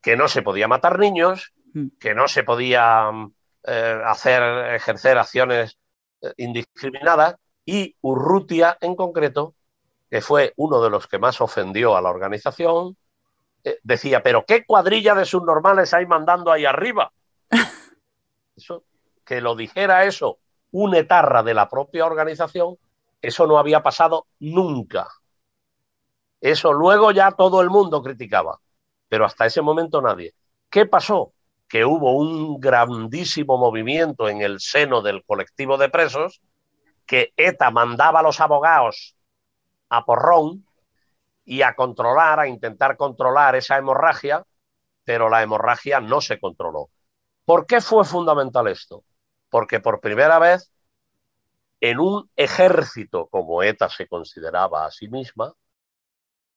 Que 0.00 0.16
no 0.16 0.28
se 0.28 0.42
podía 0.42 0.66
matar 0.66 0.98
niños, 0.98 1.52
mm. 1.74 1.88
que 1.98 2.14
no 2.14 2.26
se 2.26 2.42
podía 2.42 3.10
eh, 3.64 4.00
hacer, 4.06 4.74
ejercer 4.74 5.18
acciones 5.18 5.78
eh, 6.22 6.32
indiscriminadas, 6.38 7.36
y 7.66 7.96
Urrutia 8.00 8.78
en 8.80 8.96
concreto 8.96 9.54
que 10.10 10.20
fue 10.20 10.52
uno 10.56 10.82
de 10.82 10.90
los 10.90 11.06
que 11.06 11.18
más 11.18 11.40
ofendió 11.40 11.96
a 11.96 12.02
la 12.02 12.10
organización, 12.10 12.96
eh, 13.62 13.78
decía, 13.84 14.22
pero 14.22 14.44
¿qué 14.44 14.66
cuadrilla 14.66 15.14
de 15.14 15.24
subnormales 15.24 15.94
hay 15.94 16.04
mandando 16.06 16.50
ahí 16.50 16.64
arriba? 16.64 17.12
Eso, 18.56 18.84
que 19.24 19.40
lo 19.40 19.54
dijera 19.54 20.04
eso 20.04 20.38
un 20.72 20.94
etarra 20.94 21.42
de 21.42 21.54
la 21.54 21.68
propia 21.68 22.04
organización, 22.04 22.76
eso 23.22 23.46
no 23.46 23.58
había 23.58 23.82
pasado 23.82 24.26
nunca. 24.38 25.08
Eso 26.40 26.72
luego 26.72 27.10
ya 27.10 27.32
todo 27.32 27.60
el 27.60 27.70
mundo 27.70 28.02
criticaba, 28.02 28.60
pero 29.08 29.24
hasta 29.24 29.46
ese 29.46 29.62
momento 29.62 30.00
nadie. 30.00 30.34
¿Qué 30.68 30.86
pasó? 30.86 31.32
Que 31.68 31.84
hubo 31.84 32.12
un 32.12 32.60
grandísimo 32.60 33.58
movimiento 33.58 34.28
en 34.28 34.42
el 34.42 34.60
seno 34.60 35.02
del 35.02 35.24
colectivo 35.24 35.76
de 35.76 35.88
presos, 35.88 36.40
que 37.06 37.32
ETA 37.36 37.70
mandaba 37.70 38.20
a 38.20 38.22
los 38.22 38.40
abogados 38.40 39.16
a 39.90 40.04
porrón 40.04 40.64
y 41.44 41.62
a 41.62 41.74
controlar, 41.74 42.40
a 42.40 42.48
intentar 42.48 42.96
controlar 42.96 43.56
esa 43.56 43.76
hemorragia, 43.76 44.44
pero 45.04 45.28
la 45.28 45.42
hemorragia 45.42 46.00
no 46.00 46.20
se 46.20 46.38
controló. 46.38 46.90
¿Por 47.44 47.66
qué 47.66 47.80
fue 47.80 48.04
fundamental 48.04 48.68
esto? 48.68 49.04
Porque 49.48 49.80
por 49.80 50.00
primera 50.00 50.38
vez 50.38 50.72
en 51.80 51.98
un 51.98 52.30
ejército 52.36 53.26
como 53.28 53.62
ETA 53.62 53.88
se 53.88 54.06
consideraba 54.06 54.86
a 54.86 54.90
sí 54.90 55.08
misma, 55.08 55.54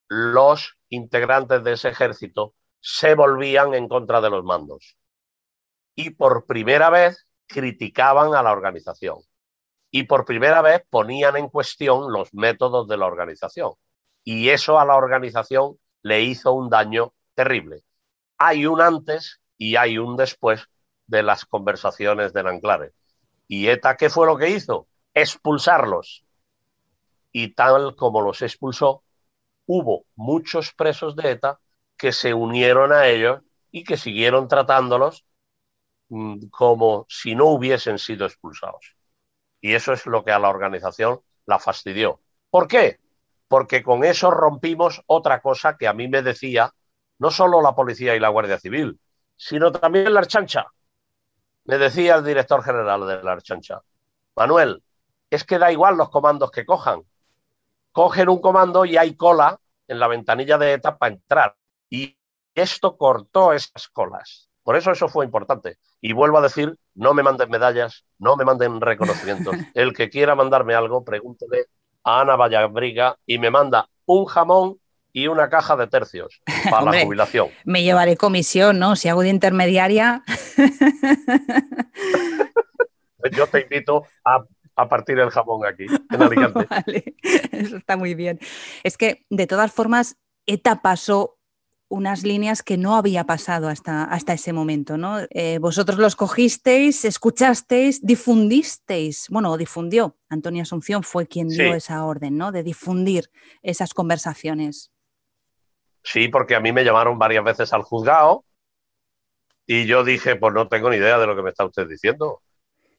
los 0.07 0.77
integrantes 0.89 1.63
de 1.63 1.73
ese 1.73 1.89
ejército 1.89 2.53
se 2.79 3.15
volvían 3.15 3.73
en 3.73 3.87
contra 3.87 4.21
de 4.21 4.29
los 4.29 4.43
mandos. 4.43 4.97
Y 5.95 6.11
por 6.11 6.45
primera 6.45 6.89
vez 6.89 7.25
criticaban 7.47 8.35
a 8.35 8.43
la 8.43 8.51
organización 8.51 9.23
y 9.95 10.05
por 10.05 10.25
primera 10.25 10.63
vez 10.63 10.83
ponían 10.89 11.37
en 11.37 11.49
cuestión 11.49 12.11
los 12.11 12.33
métodos 12.33 12.87
de 12.87 12.97
la 12.97 13.05
organización. 13.05 13.73
Y 14.23 14.49
eso 14.49 14.79
a 14.79 14.85
la 14.85 14.95
organización 14.95 15.77
le 16.01 16.23
hizo 16.23 16.51
un 16.51 16.67
daño 16.67 17.13
terrible. 17.35 17.83
Hay 18.39 18.65
un 18.65 18.81
antes 18.81 19.39
y 19.55 19.75
hay 19.75 19.99
un 19.99 20.17
después 20.17 20.67
de 21.05 21.21
las 21.21 21.45
conversaciones 21.45 22.33
del 22.33 22.47
Anclare. 22.47 22.93
¿Y 23.47 23.67
ETA 23.67 23.95
qué 23.95 24.09
fue 24.09 24.25
lo 24.25 24.35
que 24.35 24.49
hizo? 24.49 24.87
Expulsarlos. 25.13 26.25
Y 27.31 27.53
tal 27.53 27.95
como 27.95 28.21
los 28.21 28.41
expulsó, 28.41 29.03
hubo 29.67 30.07
muchos 30.15 30.73
presos 30.73 31.15
de 31.15 31.33
ETA 31.33 31.59
que 31.97 32.13
se 32.13 32.33
unieron 32.33 32.93
a 32.93 33.05
ellos 33.05 33.41
y 33.69 33.83
que 33.83 33.97
siguieron 33.97 34.47
tratándolos 34.47 35.23
mm, 36.09 36.47
como 36.47 37.05
si 37.09 37.35
no 37.35 37.45
hubiesen 37.45 37.99
sido 37.99 38.25
expulsados. 38.25 38.92
Y 39.63 39.75
eso 39.75 39.93
es 39.93 40.05
lo 40.05 40.25
que 40.25 40.33
a 40.33 40.39
la 40.39 40.49
organización 40.49 41.21
la 41.45 41.57
fastidió. 41.57 42.19
¿Por 42.49 42.67
qué? 42.67 42.99
Porque 43.47 43.81
con 43.81 44.03
eso 44.03 44.29
rompimos 44.29 45.01
otra 45.07 45.41
cosa 45.41 45.77
que 45.77 45.87
a 45.87 45.93
mí 45.93 46.09
me 46.09 46.21
decía 46.21 46.73
no 47.17 47.31
solo 47.31 47.61
la 47.61 47.73
policía 47.73 48.13
y 48.13 48.19
la 48.19 48.27
Guardia 48.27 48.59
Civil, 48.59 48.99
sino 49.37 49.71
también 49.71 50.13
la 50.13 50.19
Archancha. 50.19 50.65
Me 51.63 51.77
decía 51.77 52.15
el 52.15 52.25
director 52.25 52.61
general 52.61 53.07
de 53.07 53.23
la 53.23 53.31
Archancha, 53.31 53.81
Manuel, 54.35 54.83
es 55.29 55.45
que 55.45 55.57
da 55.57 55.71
igual 55.71 55.95
los 55.95 56.09
comandos 56.09 56.51
que 56.51 56.65
cojan. 56.65 57.03
Cogen 57.93 58.27
un 58.27 58.41
comando 58.41 58.83
y 58.83 58.97
hay 58.97 59.15
cola 59.15 59.61
en 59.87 59.97
la 59.97 60.09
ventanilla 60.09 60.57
de 60.57 60.73
ETA 60.73 60.97
para 60.97 61.13
entrar. 61.13 61.55
Y 61.89 62.17
esto 62.53 62.97
cortó 62.97 63.53
esas 63.53 63.87
colas. 63.87 64.49
Por 64.61 64.75
eso 64.75 64.91
eso 64.91 65.07
fue 65.07 65.23
importante. 65.23 65.77
Y 66.01 66.11
vuelvo 66.11 66.39
a 66.39 66.41
decir, 66.41 66.77
no 66.95 67.13
me 67.13 67.23
manden 67.23 67.49
medallas, 67.49 68.05
no 68.19 68.35
me 68.35 68.45
manden 68.45 68.81
reconocimientos. 68.81 69.55
El 69.73 69.93
que 69.93 70.09
quiera 70.09 70.35
mandarme 70.35 70.75
algo, 70.75 71.03
pregúntele 71.03 71.65
a 72.03 72.21
Ana 72.21 72.35
Vallabriga 72.35 73.17
y 73.25 73.39
me 73.39 73.49
manda 73.49 73.89
un 74.05 74.25
jamón 74.25 74.77
y 75.11 75.27
una 75.27 75.49
caja 75.49 75.75
de 75.75 75.87
tercios 75.87 76.41
para 76.69 76.91
la 76.91 77.03
jubilación. 77.05 77.49
Me 77.65 77.83
llevaré 77.83 78.17
comisión, 78.17 78.79
¿no? 78.79 78.95
Si 78.95 79.09
hago 79.09 79.21
de 79.21 79.29
intermediaria. 79.29 80.23
Yo 83.31 83.47
te 83.47 83.61
invito 83.61 84.03
a, 84.25 84.43
a, 84.75 84.89
partir 84.89 85.17
el 85.17 85.29
jamón 85.29 85.65
aquí, 85.65 85.85
en 85.85 86.21
Alicante. 86.21 86.67
Vale, 86.69 87.15
eso 87.51 87.77
está 87.77 87.95
muy 87.95 88.15
bien. 88.15 88.37
Es 88.83 88.97
que, 88.97 89.25
de 89.29 89.47
todas 89.47 89.71
formas, 89.71 90.17
ETA 90.45 90.81
pasó 90.81 91.37
unas 91.93 92.23
líneas 92.23 92.63
que 92.63 92.75
no 92.75 92.95
había 92.95 93.23
pasado 93.25 93.69
hasta, 93.69 94.03
hasta 94.05 94.33
ese 94.33 94.51
momento. 94.51 94.97
¿no? 94.97 95.19
Eh, 95.29 95.59
vosotros 95.59 95.99
los 95.99 96.15
cogisteis, 96.15 97.05
escuchasteis, 97.05 98.03
difundisteis, 98.03 99.27
bueno, 99.29 99.55
difundió. 99.57 100.17
Antonio 100.27 100.63
Asunción 100.63 101.03
fue 101.03 101.27
quien 101.27 101.49
dio 101.49 101.75
esa 101.75 102.03
orden, 102.03 102.35
¿no? 102.35 102.51
De 102.51 102.63
difundir 102.63 103.29
esas 103.61 103.93
conversaciones. 103.93 104.91
Sí, 106.01 106.29
porque 106.29 106.55
a 106.55 106.59
mí 106.59 106.71
me 106.71 106.83
llamaron 106.83 107.19
varias 107.19 107.43
veces 107.43 107.71
al 107.73 107.83
juzgado 107.83 108.43
y 109.67 109.85
yo 109.85 110.03
dije, 110.03 110.35
pues 110.35 110.51
no 110.53 110.67
tengo 110.67 110.89
ni 110.89 110.97
idea 110.97 111.19
de 111.19 111.27
lo 111.27 111.35
que 111.35 111.43
me 111.43 111.51
está 111.51 111.63
usted 111.63 111.87
diciendo. 111.87 112.41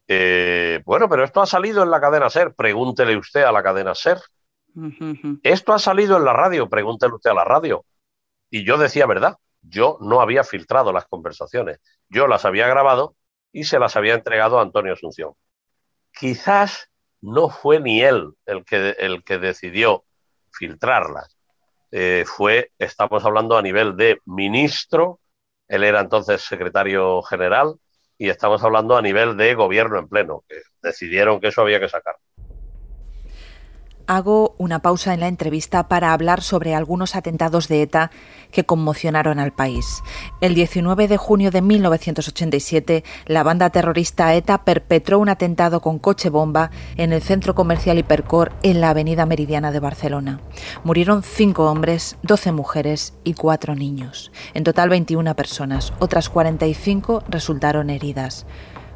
Eh, 0.06 0.80
bueno, 0.84 1.08
pero 1.08 1.24
esto 1.24 1.42
ha 1.42 1.46
salido 1.46 1.82
en 1.82 1.90
la 1.90 2.00
cadena 2.00 2.30
SER, 2.30 2.54
pregúntele 2.54 3.16
usted 3.16 3.42
a 3.42 3.50
la 3.50 3.64
cadena 3.64 3.94
SER. 3.96 4.18
Esto 5.42 5.72
ha 5.72 5.78
salido 5.80 6.16
en 6.16 6.24
la 6.24 6.32
radio, 6.32 6.68
pregúntele 6.68 7.14
usted 7.14 7.30
a 7.30 7.34
la 7.34 7.44
radio. 7.44 7.84
Y 8.50 8.64
yo 8.64 8.78
decía 8.78 9.06
verdad, 9.06 9.36
yo 9.62 9.98
no 10.00 10.20
había 10.20 10.44
filtrado 10.44 10.92
las 10.92 11.06
conversaciones, 11.06 11.80
yo 12.08 12.26
las 12.26 12.44
había 12.44 12.68
grabado 12.68 13.16
y 13.52 13.64
se 13.64 13.78
las 13.78 13.96
había 13.96 14.14
entregado 14.14 14.58
a 14.58 14.62
Antonio 14.62 14.92
Asunción. 14.92 15.32
Quizás 16.12 16.90
no 17.20 17.48
fue 17.48 17.80
ni 17.80 18.02
él 18.02 18.32
el 18.46 18.64
que, 18.64 18.90
el 18.98 19.24
que 19.24 19.38
decidió 19.38 20.04
filtrarlas, 20.52 21.36
eh, 21.96 22.24
fue, 22.26 22.72
estamos 22.78 23.24
hablando 23.24 23.56
a 23.56 23.62
nivel 23.62 23.96
de 23.96 24.18
ministro, 24.24 25.20
él 25.68 25.84
era 25.84 26.00
entonces 26.00 26.42
secretario 26.42 27.22
general, 27.22 27.76
y 28.18 28.28
estamos 28.28 28.62
hablando 28.64 28.96
a 28.96 29.02
nivel 29.02 29.36
de 29.36 29.54
gobierno 29.54 29.98
en 29.98 30.08
pleno, 30.08 30.44
que 30.48 30.56
decidieron 30.82 31.40
que 31.40 31.48
eso 31.48 31.62
había 31.62 31.78
que 31.78 31.88
sacar. 31.88 32.16
Hago 34.06 34.54
una 34.58 34.80
pausa 34.80 35.14
en 35.14 35.20
la 35.20 35.28
entrevista 35.28 35.88
para 35.88 36.12
hablar 36.12 36.42
sobre 36.42 36.74
algunos 36.74 37.16
atentados 37.16 37.68
de 37.68 37.82
ETA 37.82 38.10
que 38.50 38.64
conmocionaron 38.64 39.38
al 39.38 39.52
país. 39.52 40.02
El 40.42 40.54
19 40.54 41.08
de 41.08 41.16
junio 41.16 41.50
de 41.50 41.62
1987, 41.62 43.02
la 43.26 43.42
banda 43.42 43.70
terrorista 43.70 44.34
ETA 44.34 44.64
perpetró 44.64 45.18
un 45.18 45.30
atentado 45.30 45.80
con 45.80 45.98
coche 45.98 46.28
bomba 46.28 46.70
en 46.96 47.12
el 47.12 47.22
centro 47.22 47.54
comercial 47.54 47.98
Hipercor 47.98 48.52
en 48.62 48.80
la 48.80 48.90
avenida 48.90 49.24
Meridiana 49.24 49.72
de 49.72 49.80
Barcelona. 49.80 50.40
Murieron 50.84 51.22
cinco 51.22 51.70
hombres, 51.70 52.16
12 52.22 52.52
mujeres 52.52 53.14
y 53.24 53.32
cuatro 53.34 53.74
niños. 53.74 54.32
En 54.52 54.64
total 54.64 54.90
21 54.90 55.34
personas. 55.34 55.94
Otras 55.98 56.28
45 56.28 57.24
resultaron 57.28 57.88
heridas. 57.88 58.46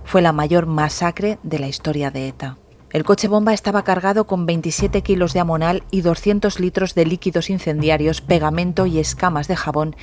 Fue 0.04 0.22
la 0.22 0.32
mayor 0.32 0.66
masacre 0.66 1.38
de 1.42 1.58
la 1.58 1.68
historia 1.68 2.10
de 2.10 2.28
ETA. 2.28 2.58
El 2.90 3.04
coche 3.04 3.28
bomba 3.28 3.52
estaba 3.52 3.84
cargado 3.84 4.26
con 4.26 4.46
27 4.46 5.02
kilos 5.02 5.34
de 5.34 5.40
amonal 5.40 5.82
y 5.90 6.00
200 6.00 6.58
litros 6.58 6.94
de 6.94 7.04
líquidos 7.04 7.50
incendiarios, 7.50 8.22
pegamento 8.22 8.86
y 8.86 8.98
escamas 8.98 9.46
de 9.46 9.56
jabón, 9.56 9.94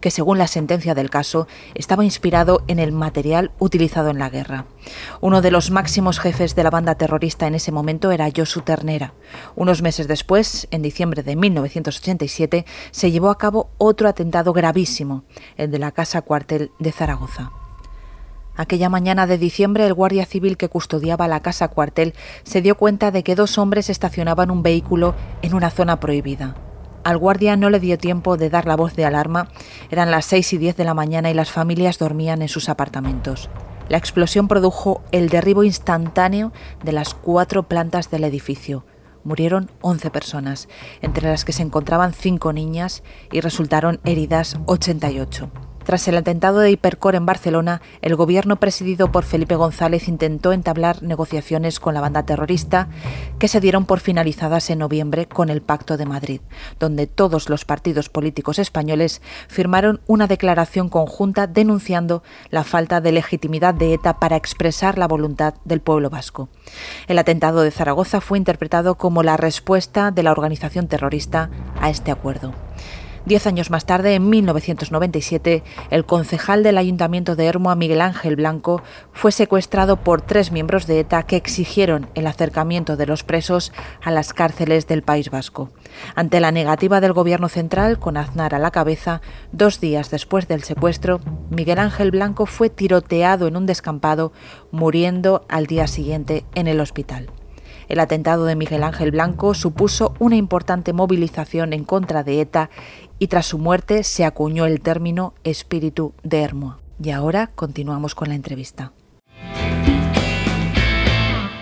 que 0.00 0.10
según 0.10 0.38
la 0.38 0.48
sentencia 0.48 0.96
del 0.96 1.08
caso 1.08 1.46
estaba 1.76 2.04
inspirado 2.04 2.64
en 2.66 2.80
el 2.80 2.90
material 2.90 3.52
utilizado 3.60 4.10
en 4.10 4.18
la 4.18 4.28
guerra. 4.28 4.66
Uno 5.20 5.40
de 5.40 5.52
los 5.52 5.70
máximos 5.70 6.18
jefes 6.18 6.56
de 6.56 6.64
la 6.64 6.70
banda 6.70 6.96
terrorista 6.96 7.46
en 7.46 7.54
ese 7.54 7.70
momento 7.70 8.10
era 8.10 8.28
Josu 8.34 8.62
Ternera. 8.62 9.14
Unos 9.54 9.80
meses 9.80 10.08
después, 10.08 10.66
en 10.72 10.82
diciembre 10.82 11.22
de 11.22 11.36
1987, 11.36 12.66
se 12.90 13.10
llevó 13.12 13.30
a 13.30 13.38
cabo 13.38 13.70
otro 13.78 14.08
atentado 14.08 14.52
gravísimo, 14.52 15.22
el 15.56 15.70
de 15.70 15.78
la 15.78 15.92
casa 15.92 16.22
cuartel 16.22 16.72
de 16.80 16.90
Zaragoza. 16.90 17.61
Aquella 18.54 18.88
mañana 18.88 19.26
de 19.26 19.38
diciembre, 19.38 19.86
el 19.86 19.94
guardia 19.94 20.26
civil 20.26 20.56
que 20.56 20.68
custodiaba 20.68 21.28
la 21.28 21.40
casa 21.40 21.68
cuartel 21.68 22.14
se 22.42 22.60
dio 22.60 22.76
cuenta 22.76 23.10
de 23.10 23.22
que 23.22 23.34
dos 23.34 23.56
hombres 23.56 23.88
estacionaban 23.88 24.50
un 24.50 24.62
vehículo 24.62 25.14
en 25.40 25.54
una 25.54 25.70
zona 25.70 26.00
prohibida. 26.00 26.54
Al 27.02 27.18
guardia 27.18 27.56
no 27.56 27.70
le 27.70 27.80
dio 27.80 27.98
tiempo 27.98 28.36
de 28.36 28.50
dar 28.50 28.66
la 28.66 28.76
voz 28.76 28.94
de 28.94 29.04
alarma. 29.04 29.48
Eran 29.90 30.10
las 30.10 30.26
seis 30.26 30.52
y 30.52 30.58
diez 30.58 30.76
de 30.76 30.84
la 30.84 30.94
mañana 30.94 31.30
y 31.30 31.34
las 31.34 31.50
familias 31.50 31.98
dormían 31.98 32.42
en 32.42 32.48
sus 32.48 32.68
apartamentos. 32.68 33.50
La 33.88 33.96
explosión 33.98 34.46
produjo 34.48 35.02
el 35.10 35.28
derribo 35.28 35.64
instantáneo 35.64 36.52
de 36.84 36.92
las 36.92 37.14
cuatro 37.14 37.64
plantas 37.64 38.10
del 38.10 38.24
edificio. 38.24 38.84
Murieron 39.24 39.70
11 39.80 40.10
personas, 40.10 40.68
entre 41.00 41.28
las 41.28 41.44
que 41.44 41.52
se 41.52 41.62
encontraban 41.62 42.12
cinco 42.12 42.52
niñas 42.52 43.02
y 43.30 43.40
resultaron 43.40 44.00
heridas 44.04 44.56
88. 44.66 45.71
Tras 45.84 46.06
el 46.08 46.16
atentado 46.16 46.60
de 46.60 46.70
Hipercor 46.70 47.14
en 47.14 47.26
Barcelona, 47.26 47.82
el 48.02 48.16
gobierno 48.16 48.56
presidido 48.56 49.10
por 49.10 49.24
Felipe 49.24 49.56
González 49.56 50.08
intentó 50.08 50.52
entablar 50.52 51.02
negociaciones 51.02 51.80
con 51.80 51.94
la 51.94 52.00
banda 52.00 52.24
terrorista 52.24 52.88
que 53.38 53.48
se 53.48 53.60
dieron 53.60 53.84
por 53.84 54.00
finalizadas 54.00 54.70
en 54.70 54.78
noviembre 54.78 55.26
con 55.26 55.48
el 55.48 55.60
Pacto 55.60 55.96
de 55.96 56.06
Madrid, 56.06 56.40
donde 56.78 57.06
todos 57.06 57.48
los 57.48 57.64
partidos 57.64 58.08
políticos 58.08 58.58
españoles 58.58 59.22
firmaron 59.48 60.00
una 60.06 60.26
declaración 60.26 60.88
conjunta 60.88 61.46
denunciando 61.46 62.22
la 62.50 62.64
falta 62.64 63.00
de 63.00 63.12
legitimidad 63.12 63.74
de 63.74 63.94
ETA 63.94 64.20
para 64.20 64.36
expresar 64.36 64.98
la 64.98 65.08
voluntad 65.08 65.54
del 65.64 65.80
pueblo 65.80 66.10
vasco. 66.10 66.48
El 67.08 67.18
atentado 67.18 67.62
de 67.62 67.70
Zaragoza 67.70 68.20
fue 68.20 68.38
interpretado 68.38 68.96
como 68.96 69.22
la 69.22 69.36
respuesta 69.36 70.10
de 70.10 70.22
la 70.22 70.32
organización 70.32 70.86
terrorista 70.86 71.50
a 71.80 71.90
este 71.90 72.10
acuerdo. 72.10 72.52
Diez 73.24 73.46
años 73.46 73.70
más 73.70 73.86
tarde, 73.86 74.16
en 74.16 74.28
1997, 74.28 75.62
el 75.90 76.04
concejal 76.04 76.64
del 76.64 76.76
Ayuntamiento 76.76 77.36
de 77.36 77.46
Hermoa, 77.46 77.76
Miguel 77.76 78.00
Ángel 78.00 78.34
Blanco, 78.34 78.82
fue 79.12 79.30
secuestrado 79.30 79.96
por 79.96 80.22
tres 80.22 80.50
miembros 80.50 80.88
de 80.88 80.98
ETA 80.98 81.22
que 81.22 81.36
exigieron 81.36 82.08
el 82.16 82.26
acercamiento 82.26 82.96
de 82.96 83.06
los 83.06 83.22
presos 83.22 83.72
a 84.02 84.10
las 84.10 84.32
cárceles 84.32 84.88
del 84.88 85.02
País 85.02 85.30
Vasco. 85.30 85.70
Ante 86.16 86.40
la 86.40 86.50
negativa 86.50 87.00
del 87.00 87.12
Gobierno 87.12 87.48
central, 87.48 88.00
con 88.00 88.16
Aznar 88.16 88.56
a 88.56 88.58
la 88.58 88.72
cabeza, 88.72 89.20
dos 89.52 89.78
días 89.78 90.10
después 90.10 90.48
del 90.48 90.64
secuestro, 90.64 91.20
Miguel 91.48 91.78
Ángel 91.78 92.10
Blanco 92.10 92.46
fue 92.46 92.70
tiroteado 92.70 93.46
en 93.46 93.56
un 93.56 93.66
descampado, 93.66 94.32
muriendo 94.72 95.44
al 95.48 95.66
día 95.66 95.86
siguiente 95.86 96.44
en 96.56 96.66
el 96.66 96.80
hospital. 96.80 97.30
El 97.88 98.00
atentado 98.00 98.46
de 98.46 98.56
Miguel 98.56 98.84
Ángel 98.84 99.10
Blanco 99.10 99.54
supuso 99.54 100.14
una 100.18 100.36
importante 100.36 100.92
movilización 100.92 101.72
en 101.72 101.84
contra 101.84 102.22
de 102.22 102.40
ETA 102.40 102.70
y 103.22 103.28
tras 103.28 103.46
su 103.46 103.58
muerte 103.58 104.02
se 104.02 104.24
acuñó 104.24 104.66
el 104.66 104.80
término 104.80 105.34
espíritu 105.44 106.12
de 106.24 106.42
Hermoa. 106.42 106.80
Y 107.00 107.12
ahora 107.12 107.46
continuamos 107.54 108.16
con 108.16 108.28
la 108.28 108.34
entrevista. 108.34 108.90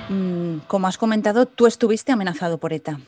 Mm, 0.08 0.60
como 0.66 0.86
has 0.86 0.96
comentado, 0.96 1.44
tú 1.44 1.66
estuviste 1.66 2.12
amenazado 2.12 2.56
por 2.56 2.72
ETA. 2.72 2.98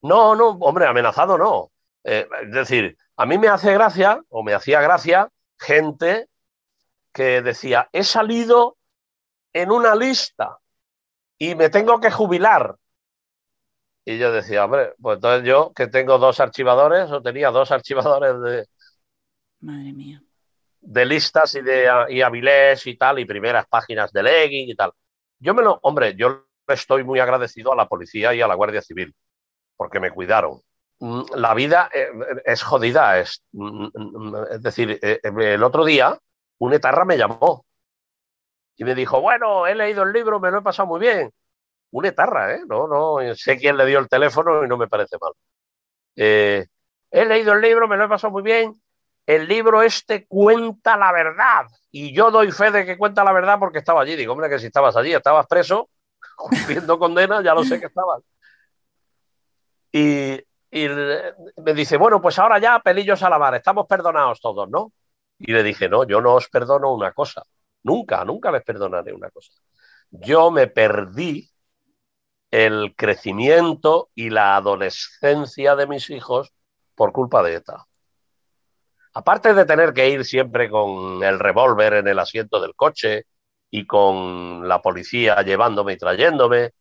No, 0.00 0.36
no, 0.36 0.50
hombre, 0.50 0.86
amenazado 0.86 1.36
no. 1.36 1.72
Eh, 2.04 2.28
es 2.44 2.52
decir, 2.52 2.96
a 3.16 3.26
mí 3.26 3.36
me 3.36 3.48
hace 3.48 3.72
gracia, 3.72 4.22
o 4.28 4.44
me 4.44 4.54
hacía 4.54 4.80
gracia, 4.80 5.28
gente 5.58 6.28
que 7.12 7.42
decía, 7.42 7.88
he 7.92 8.04
salido 8.04 8.76
en 9.52 9.72
una 9.72 9.96
lista 9.96 10.58
y 11.36 11.56
me 11.56 11.68
tengo 11.68 11.98
que 11.98 12.12
jubilar. 12.12 12.76
Y 14.08 14.18
yo 14.18 14.30
decía, 14.30 14.64
hombre, 14.64 14.94
pues 15.02 15.16
entonces 15.16 15.48
yo 15.48 15.72
que 15.74 15.88
tengo 15.88 16.16
dos 16.18 16.38
archivadores, 16.38 17.10
o 17.10 17.20
tenía 17.20 17.50
dos 17.50 17.72
archivadores 17.72 18.40
de. 18.40 18.66
Madre 19.60 19.92
mía. 19.92 20.22
De 20.80 21.04
listas 21.04 21.56
y 21.56 21.60
de 21.60 21.90
y 22.10 22.22
Avilés 22.22 22.86
y 22.86 22.96
tal, 22.96 23.18
y 23.18 23.24
primeras 23.24 23.66
páginas 23.66 24.12
de 24.12 24.22
legging 24.22 24.70
y 24.70 24.76
tal. 24.76 24.92
Yo 25.40 25.54
me 25.54 25.62
lo, 25.62 25.80
hombre, 25.82 26.14
yo 26.14 26.46
estoy 26.68 27.02
muy 27.02 27.18
agradecido 27.18 27.72
a 27.72 27.76
la 27.76 27.88
policía 27.88 28.32
y 28.32 28.40
a 28.40 28.46
la 28.46 28.54
Guardia 28.54 28.80
Civil, 28.80 29.12
porque 29.76 29.98
me 29.98 30.12
cuidaron. 30.12 30.60
Mm, 31.00 31.22
la 31.34 31.54
vida 31.54 31.90
eh, 31.92 32.08
es 32.44 32.62
jodida, 32.62 33.18
es, 33.18 33.42
mm, 33.50 33.88
mm, 33.92 34.36
es 34.52 34.62
decir, 34.62 35.00
eh, 35.02 35.20
el 35.22 35.64
otro 35.64 35.84
día 35.84 36.16
un 36.58 36.72
etarra 36.72 37.04
me 37.04 37.18
llamó 37.18 37.66
y 38.76 38.84
me 38.84 38.94
dijo, 38.94 39.20
bueno, 39.20 39.66
he 39.66 39.74
leído 39.74 40.04
el 40.04 40.12
libro, 40.12 40.38
me 40.38 40.52
lo 40.52 40.58
he 40.58 40.62
pasado 40.62 40.86
muy 40.86 41.00
bien. 41.00 41.32
Un 41.96 42.04
etarra, 42.04 42.54
¿eh? 42.54 42.60
No, 42.68 42.86
no, 42.86 43.34
sé 43.34 43.56
quién 43.56 43.74
le 43.78 43.86
dio 43.86 43.98
el 43.98 44.08
teléfono 44.08 44.62
y 44.62 44.68
no 44.68 44.76
me 44.76 44.86
parece 44.86 45.16
mal. 45.18 45.32
Eh, 46.14 46.66
he 47.10 47.24
leído 47.24 47.54
el 47.54 47.62
libro, 47.62 47.88
me 47.88 47.96
lo 47.96 48.04
he 48.04 48.08
pasado 48.08 48.32
muy 48.32 48.42
bien. 48.42 48.74
El 49.24 49.48
libro 49.48 49.80
este 49.80 50.26
cuenta 50.26 50.98
la 50.98 51.10
verdad. 51.10 51.64
Y 51.90 52.14
yo 52.14 52.30
doy 52.30 52.52
fe 52.52 52.70
de 52.70 52.84
que 52.84 52.98
cuenta 52.98 53.24
la 53.24 53.32
verdad 53.32 53.58
porque 53.58 53.78
estaba 53.78 54.02
allí. 54.02 54.14
Digo, 54.14 54.34
hombre, 54.34 54.50
que 54.50 54.58
si 54.58 54.66
estabas 54.66 54.94
allí, 54.94 55.14
estabas 55.14 55.46
preso, 55.46 55.88
cumpliendo 56.36 56.98
condena, 56.98 57.42
ya 57.42 57.54
lo 57.54 57.64
sé 57.64 57.80
que 57.80 57.86
estabas. 57.86 58.22
Y, 59.90 60.34
y 60.70 60.88
me 61.64 61.72
dice, 61.72 61.96
bueno, 61.96 62.20
pues 62.20 62.38
ahora 62.38 62.58
ya 62.58 62.78
pelillos 62.80 63.22
a 63.22 63.30
la 63.30 63.38
mar, 63.38 63.54
estamos 63.54 63.86
perdonados 63.86 64.38
todos, 64.42 64.68
¿no? 64.68 64.92
Y 65.38 65.50
le 65.50 65.62
dije, 65.62 65.88
no, 65.88 66.04
yo 66.04 66.20
no 66.20 66.34
os 66.34 66.48
perdono 66.50 66.92
una 66.92 67.12
cosa. 67.12 67.42
Nunca, 67.84 68.22
nunca 68.22 68.50
les 68.50 68.62
perdonaré 68.62 69.14
una 69.14 69.30
cosa. 69.30 69.52
Yo 70.10 70.50
me 70.50 70.66
perdí 70.66 71.50
el 72.50 72.94
crecimiento 72.96 74.10
y 74.14 74.30
la 74.30 74.56
adolescencia 74.56 75.76
de 75.76 75.86
mis 75.86 76.10
hijos 76.10 76.52
por 76.94 77.12
culpa 77.12 77.42
de 77.42 77.54
ETA. 77.54 77.86
Aparte 79.14 79.54
de 79.54 79.64
tener 79.64 79.92
que 79.92 80.08
ir 80.08 80.24
siempre 80.24 80.68
con 80.68 81.22
el 81.22 81.38
revólver 81.38 81.94
en 81.94 82.08
el 82.08 82.18
asiento 82.18 82.60
del 82.60 82.74
coche 82.74 83.24
y 83.70 83.86
con 83.86 84.68
la 84.68 84.82
policía 84.82 85.42
llevándome 85.42 85.94
y 85.94 85.96
trayéndome, 85.96 86.72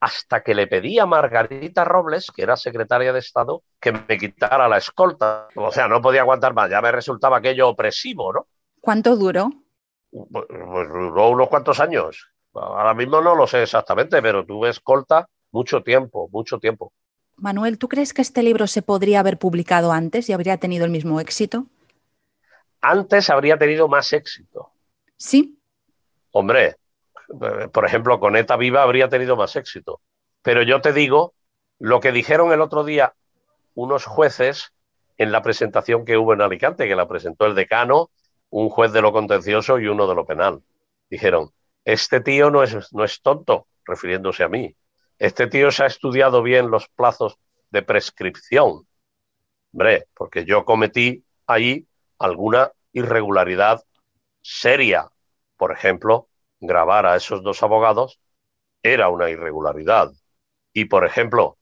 hasta 0.00 0.42
que 0.42 0.54
le 0.54 0.66
pedí 0.66 0.98
a 0.98 1.06
Margarita 1.06 1.84
Robles, 1.84 2.30
que 2.30 2.42
era 2.42 2.56
secretaria 2.56 3.12
de 3.12 3.20
Estado, 3.20 3.62
que 3.80 3.92
me 3.92 4.18
quitara 4.18 4.68
la 4.68 4.78
escolta. 4.78 5.48
O 5.56 5.72
sea, 5.72 5.88
no 5.88 6.02
podía 6.02 6.20
aguantar 6.20 6.52
más, 6.52 6.68
ya 6.68 6.82
me 6.82 6.92
resultaba 6.92 7.38
aquello 7.38 7.68
opresivo, 7.68 8.32
¿no? 8.32 8.48
¿Cuánto 8.80 9.16
duró? 9.16 9.50
Pues, 10.10 10.46
pues 10.48 10.88
duró 10.88 11.28
unos 11.30 11.48
cuantos 11.48 11.80
años. 11.80 12.33
Ahora 12.54 12.94
mismo 12.94 13.20
no 13.20 13.34
lo 13.34 13.46
sé 13.46 13.62
exactamente, 13.62 14.20
pero 14.22 14.44
tuve 14.44 14.70
escolta 14.70 15.28
mucho 15.50 15.82
tiempo, 15.82 16.28
mucho 16.32 16.58
tiempo. 16.58 16.92
Manuel, 17.36 17.78
¿tú 17.78 17.88
crees 17.88 18.14
que 18.14 18.22
este 18.22 18.42
libro 18.42 18.66
se 18.66 18.82
podría 18.82 19.20
haber 19.20 19.38
publicado 19.38 19.92
antes 19.92 20.28
y 20.28 20.32
habría 20.32 20.56
tenido 20.58 20.84
el 20.84 20.90
mismo 20.90 21.20
éxito? 21.20 21.66
Antes 22.80 23.30
habría 23.30 23.58
tenido 23.58 23.88
más 23.88 24.12
éxito. 24.12 24.70
Sí. 25.16 25.58
Hombre, 26.30 26.76
por 27.72 27.84
ejemplo, 27.84 28.20
con 28.20 28.36
ETA 28.36 28.56
Viva 28.56 28.82
habría 28.82 29.08
tenido 29.08 29.36
más 29.36 29.56
éxito. 29.56 30.00
Pero 30.42 30.62
yo 30.62 30.80
te 30.80 30.92
digo 30.92 31.34
lo 31.78 32.00
que 32.00 32.12
dijeron 32.12 32.52
el 32.52 32.60
otro 32.60 32.84
día 32.84 33.14
unos 33.74 34.04
jueces 34.04 34.72
en 35.16 35.32
la 35.32 35.42
presentación 35.42 36.04
que 36.04 36.16
hubo 36.16 36.32
en 36.32 36.42
Alicante, 36.42 36.86
que 36.86 36.96
la 36.96 37.08
presentó 37.08 37.46
el 37.46 37.54
decano 37.54 38.10
un 38.50 38.68
juez 38.68 38.92
de 38.92 39.02
lo 39.02 39.12
contencioso 39.12 39.78
y 39.78 39.88
uno 39.88 40.06
de 40.06 40.14
lo 40.14 40.26
penal. 40.26 40.62
Dijeron, 41.10 41.50
este 41.84 42.20
tío 42.20 42.50
no 42.50 42.62
es, 42.62 42.92
no 42.92 43.04
es 43.04 43.20
tonto, 43.20 43.68
refiriéndose 43.84 44.44
a 44.44 44.48
mí. 44.48 44.74
Este 45.18 45.46
tío 45.46 45.70
se 45.70 45.84
ha 45.84 45.86
estudiado 45.86 46.42
bien 46.42 46.70
los 46.70 46.88
plazos 46.88 47.38
de 47.70 47.82
prescripción. 47.82 48.86
Hombre, 49.72 50.06
porque 50.14 50.44
yo 50.44 50.64
cometí 50.64 51.24
ahí 51.46 51.86
alguna 52.18 52.72
irregularidad 52.92 53.84
seria. 54.42 55.10
Por 55.56 55.72
ejemplo, 55.72 56.28
grabar 56.60 57.06
a 57.06 57.16
esos 57.16 57.42
dos 57.42 57.62
abogados 57.62 58.18
era 58.82 59.08
una 59.08 59.30
irregularidad. 59.30 60.12
Y, 60.72 60.86
por 60.86 61.04
ejemplo, 61.04 61.58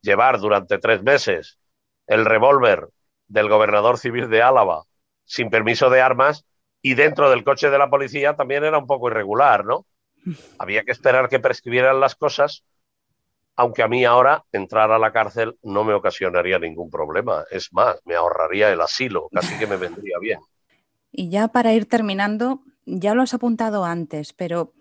llevar 0.00 0.38
durante 0.38 0.78
tres 0.78 1.02
meses 1.02 1.58
el 2.06 2.24
revólver 2.24 2.88
del 3.26 3.48
gobernador 3.48 3.98
civil 3.98 4.28
de 4.30 4.42
Álava 4.42 4.84
sin 5.24 5.50
permiso 5.50 5.90
de 5.90 6.00
armas 6.00 6.46
y 6.82 6.94
dentro 6.94 7.30
del 7.30 7.44
coche 7.44 7.70
de 7.70 7.78
la 7.78 7.90
policía 7.90 8.36
también 8.36 8.64
era 8.64 8.78
un 8.78 8.86
poco 8.86 9.08
irregular, 9.08 9.64
¿no? 9.64 9.86
Había 10.58 10.84
que 10.84 10.92
esperar 10.92 11.28
que 11.28 11.40
prescribieran 11.40 12.00
las 12.00 12.14
cosas, 12.14 12.64
aunque 13.56 13.82
a 13.82 13.88
mí 13.88 14.04
ahora 14.04 14.44
entrar 14.52 14.90
a 14.92 14.98
la 14.98 15.12
cárcel 15.12 15.58
no 15.62 15.84
me 15.84 15.94
ocasionaría 15.94 16.58
ningún 16.58 16.90
problema. 16.90 17.44
Es 17.50 17.72
más, 17.72 18.00
me 18.04 18.14
ahorraría 18.14 18.72
el 18.72 18.80
asilo, 18.80 19.28
casi 19.32 19.58
que 19.58 19.66
me 19.66 19.76
vendría 19.76 20.18
bien. 20.20 20.40
Y 21.10 21.30
ya 21.30 21.48
para 21.48 21.72
ir 21.72 21.86
terminando, 21.86 22.60
ya 22.86 23.14
lo 23.14 23.22
has 23.22 23.34
apuntado 23.34 23.84
antes, 23.84 24.32
pero 24.32 24.74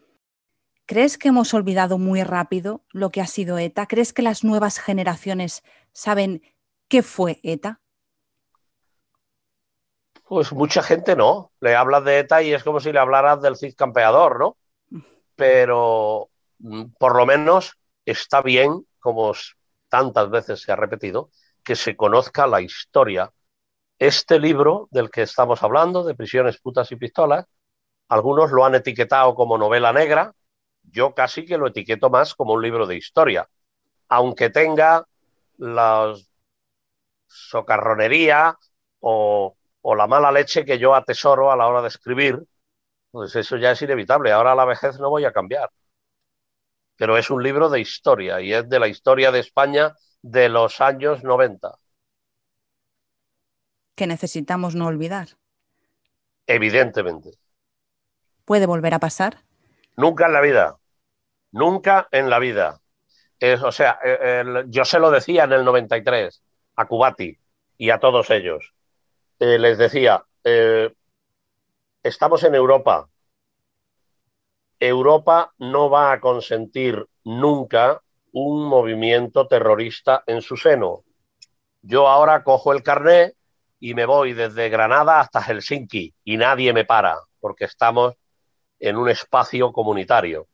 ¿Crees 0.88 1.18
que 1.18 1.28
hemos 1.28 1.54
olvidado 1.54 1.98
muy 1.98 2.24
rápido 2.24 2.86
lo 2.94 3.10
que 3.10 3.20
ha 3.20 3.28
sido 3.28 3.58
ETA? 3.58 3.88
¿Crees 3.88 4.14
que 4.14 4.22
las 4.22 4.46
nuevas 4.46 4.80
generaciones 4.80 5.62
saben 5.92 6.42
qué 6.88 7.04
fue 7.04 7.42
ETA? 7.44 7.82
Pues 10.28 10.52
mucha 10.52 10.84
gente 10.84 11.16
no. 11.16 11.52
Le 11.62 11.76
hablas 11.76 12.04
de 12.04 12.20
ETA 12.20 12.42
y 12.44 12.54
es 12.54 12.64
como 12.64 12.80
si 12.80 12.92
le 12.92 13.00
hablaras 13.00 13.42
del 13.42 13.56
Cid 13.56 13.76
Campeador, 13.76 14.40
¿no? 14.40 14.58
Pero 15.36 16.30
mm, 16.60 16.86
por 17.00 17.16
lo 17.16 17.26
menos 17.26 17.78
está 18.06 18.42
bien, 18.42 18.86
como 19.00 19.34
tantas 19.90 20.30
veces 20.30 20.62
se 20.62 20.72
ha 20.72 20.76
repetido, 20.76 21.30
que 21.64 21.76
se 21.76 21.96
conozca 21.96 22.48
la 22.48 22.62
historia. 22.62 23.32
Este 24.00 24.40
libro 24.40 24.88
del 24.92 25.12
que 25.12 25.24
estamos 25.24 25.64
hablando, 25.64 26.04
de 26.04 26.16
prisiones, 26.16 26.60
putas 26.60 26.92
y 26.92 26.98
pistolas, 26.98 27.46
algunos 28.10 28.52
lo 28.52 28.66
han 28.66 28.76
etiquetado 28.76 29.36
como 29.36 29.58
novela 29.58 29.94
negra, 29.94 30.34
yo 30.84 31.16
casi 31.16 31.46
que 31.46 31.58
lo 31.58 31.68
etiqueto 31.68 32.10
más 32.10 32.36
como 32.36 32.54
un 32.54 32.64
libro 32.64 32.88
de 32.88 32.98
historia, 32.98 33.50
aunque 34.10 34.50
tenga 34.50 35.06
la 35.58 36.14
socarronería 37.28 38.58
o, 39.00 39.57
la 39.96 40.08
mala 40.08 40.32
leche 40.32 40.66
que 40.66 40.80
yo 40.80 40.96
atesoro 40.96 41.52
a 41.52 41.56
la 41.56 41.68
hora 41.68 41.82
de 41.82 41.88
escribir, 41.88 42.44
pues 43.12 43.36
eso 43.36 43.58
ya 43.58 43.72
es 43.72 43.82
inevitable. 43.82 44.32
Ahora 44.32 44.52
a 44.52 44.56
la 44.56 44.66
vejez 44.66 45.00
no 45.00 45.10
voy 45.10 45.26
a 45.26 45.32
cambiar. 45.32 45.70
Pero 46.96 47.18
es 47.18 47.30
un 47.30 47.42
libro 47.44 47.70
de 47.70 47.80
historia 47.80 48.42
y 48.42 48.54
es 48.54 48.68
de 48.68 48.80
la 48.80 48.88
historia 48.88 49.32
de 49.32 49.40
España 49.40 49.96
de 50.22 50.50
los 50.50 50.82
años 50.82 51.24
90. 51.24 51.78
Que 53.96 54.08
necesitamos 54.08 54.76
no 54.76 54.88
olvidar. 54.88 55.30
Evidentemente. 56.46 57.38
¿Puede 58.46 58.66
volver 58.66 58.94
a 58.94 59.00
pasar? 59.00 59.44
Nunca 59.96 60.28
en 60.28 60.34
la 60.34 60.42
vida. 60.42 60.78
Nunca 61.52 62.08
en 62.12 62.30
la 62.30 62.40
vida. 62.40 62.82
o 63.64 63.72
sea, 63.72 64.00
yo 64.68 64.86
se 64.86 65.00
lo 65.00 65.12
decía 65.12 65.46
en 65.46 65.54
el 65.54 65.66
93 65.66 66.44
a 66.76 66.86
Cubati 66.86 67.38
y 67.78 67.90
a 67.90 68.00
todos 68.00 68.30
ellos. 68.30 68.74
Eh, 69.40 69.60
les 69.60 69.78
decía, 69.78 70.24
eh, 70.44 70.92
estamos 72.02 72.44
en 72.44 72.56
Europa. 72.56 73.08
Europa 74.80 75.54
no 75.60 75.90
va 75.90 76.12
a 76.12 76.20
consentir 76.20 77.06
nunca 77.24 78.02
un 78.32 78.66
movimiento 78.68 79.48
terrorista 79.48 80.24
en 80.26 80.42
su 80.42 80.58
seno. 80.58 81.04
Yo 81.82 82.08
ahora 82.08 82.44
cojo 82.44 82.74
el 82.74 82.84
carné 82.84 83.34
y 83.80 83.94
me 83.94 84.06
voy 84.06 84.34
desde 84.34 84.70
Granada 84.70 85.20
hasta 85.20 85.42
Helsinki 85.42 86.14
y 86.24 86.38
nadie 86.38 86.74
me 86.74 86.86
para 86.86 87.20
porque 87.40 87.66
estamos 87.66 88.16
en 88.80 88.98
un 88.98 89.10
espacio 89.10 89.72
comunitario. 89.72 90.48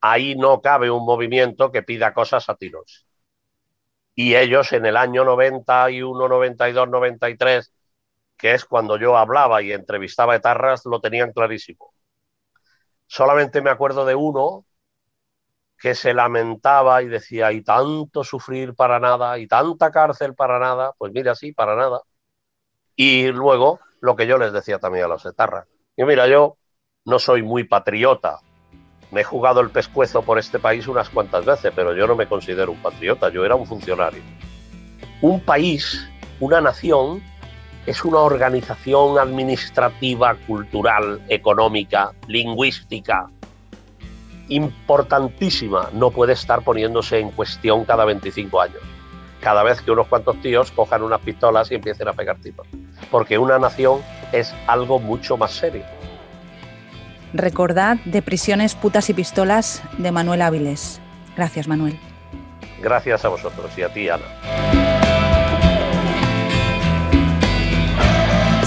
Ahí 0.00 0.34
no 0.36 0.60
cabe 0.60 0.90
un 0.90 1.04
movimiento 1.04 1.70
que 1.70 1.82
pida 1.82 2.14
cosas 2.14 2.48
a 2.48 2.54
tiros. 2.54 3.06
Y 4.14 4.36
ellos 4.36 4.72
en 4.72 4.86
el 4.86 4.96
año 4.96 5.24
91, 5.24 6.28
92, 6.28 6.88
93, 6.88 7.72
que 8.40 8.54
es 8.54 8.64
cuando 8.64 8.96
yo 8.96 9.16
hablaba 9.16 9.60
y 9.62 9.72
entrevistaba 9.72 10.34
etarras, 10.34 10.86
lo 10.86 11.00
tenían 11.00 11.32
clarísimo. 11.32 11.92
Solamente 13.06 13.60
me 13.60 13.70
acuerdo 13.70 14.04
de 14.06 14.14
uno 14.14 14.64
que 15.78 15.94
se 15.94 16.14
lamentaba 16.14 17.02
y 17.02 17.08
decía, 17.08 17.52
y 17.52 17.62
tanto 17.62 18.24
sufrir 18.24 18.74
para 18.74 18.98
nada, 18.98 19.38
y 19.38 19.46
tanta 19.46 19.90
cárcel 19.90 20.34
para 20.34 20.58
nada, 20.58 20.92
pues 20.98 21.12
mira, 21.12 21.34
sí, 21.34 21.52
para 21.52 21.74
nada. 21.74 22.02
Y 22.96 23.28
luego 23.28 23.80
lo 24.00 24.16
que 24.16 24.26
yo 24.26 24.38
les 24.38 24.52
decía 24.52 24.78
también 24.78 25.04
a 25.04 25.08
los 25.08 25.24
etarras. 25.24 25.66
Y 25.96 26.04
mira, 26.04 26.26
yo 26.26 26.56
no 27.04 27.18
soy 27.18 27.42
muy 27.42 27.64
patriota. 27.64 28.40
Me 29.10 29.22
he 29.22 29.24
jugado 29.24 29.60
el 29.60 29.70
pescuezo 29.70 30.22
por 30.22 30.38
este 30.38 30.58
país 30.58 30.86
unas 30.86 31.08
cuantas 31.10 31.44
veces, 31.44 31.72
pero 31.74 31.94
yo 31.94 32.06
no 32.06 32.14
me 32.14 32.28
considero 32.28 32.72
un 32.72 32.82
patriota, 32.82 33.28
yo 33.30 33.44
era 33.44 33.54
un 33.54 33.66
funcionario. 33.66 34.22
Un 35.20 35.40
país, 35.44 36.08
una 36.38 36.60
nación, 36.60 37.22
es 37.90 38.04
una 38.04 38.20
organización 38.20 39.18
administrativa, 39.18 40.36
cultural, 40.46 41.20
económica, 41.28 42.12
lingüística, 42.28 43.28
importantísima. 44.48 45.90
No 45.92 46.12
puede 46.12 46.34
estar 46.34 46.62
poniéndose 46.62 47.18
en 47.18 47.32
cuestión 47.32 47.84
cada 47.84 48.04
25 48.04 48.60
años. 48.60 48.80
Cada 49.40 49.64
vez 49.64 49.80
que 49.82 49.90
unos 49.90 50.06
cuantos 50.06 50.40
tíos 50.40 50.70
cojan 50.70 51.02
unas 51.02 51.20
pistolas 51.22 51.68
y 51.72 51.74
empiecen 51.74 52.06
a 52.06 52.12
pegar 52.12 52.36
tipos. 52.36 52.68
Porque 53.10 53.38
una 53.38 53.58
nación 53.58 54.02
es 54.30 54.54
algo 54.68 55.00
mucho 55.00 55.36
más 55.36 55.50
serio. 55.50 55.82
Recordad 57.32 57.96
de 58.04 58.22
Prisiones, 58.22 58.76
Putas 58.76 59.10
y 59.10 59.14
Pistolas 59.14 59.82
de 59.98 60.12
Manuel 60.12 60.42
Áviles. 60.42 61.00
Gracias, 61.36 61.66
Manuel. 61.66 61.98
Gracias 62.80 63.24
a 63.24 63.28
vosotros 63.28 63.76
y 63.76 63.82
a 63.82 63.92
ti, 63.92 64.08
Ana. 64.08 64.69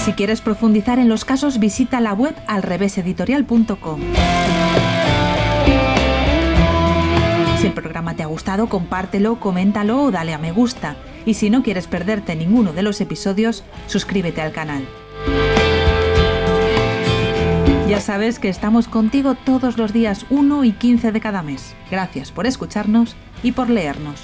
Si 0.04 0.12
quieres 0.12 0.42
profundizar 0.42 0.98
en 0.98 1.08
los 1.08 1.24
casos, 1.24 1.58
visita 1.58 1.98
la 1.98 2.12
web 2.12 2.34
alreveseditorial.com. 2.46 4.00
Si 7.58 7.66
el 7.66 7.72
programa 7.72 8.14
te 8.14 8.22
ha 8.22 8.26
gustado, 8.26 8.68
compártelo, 8.68 9.40
coméntalo 9.40 10.02
o 10.02 10.10
dale 10.10 10.34
a 10.34 10.38
me 10.38 10.52
gusta. 10.52 10.96
Y 11.24 11.32
si 11.32 11.48
no 11.48 11.62
quieres 11.62 11.86
perderte 11.86 12.36
ninguno 12.36 12.74
de 12.74 12.82
los 12.82 13.00
episodios, 13.00 13.64
suscríbete 13.86 14.42
al 14.42 14.52
canal. 14.52 14.84
Ya 17.88 18.00
sabes 18.00 18.38
que 18.38 18.50
estamos 18.50 18.88
contigo 18.88 19.34
todos 19.34 19.78
los 19.78 19.94
días 19.94 20.26
1 20.28 20.64
y 20.64 20.72
15 20.72 21.12
de 21.12 21.20
cada 21.20 21.42
mes. 21.42 21.74
Gracias 21.90 22.30
por 22.30 22.46
escucharnos 22.46 23.16
y 23.42 23.52
por 23.52 23.70
leernos. 23.70 24.20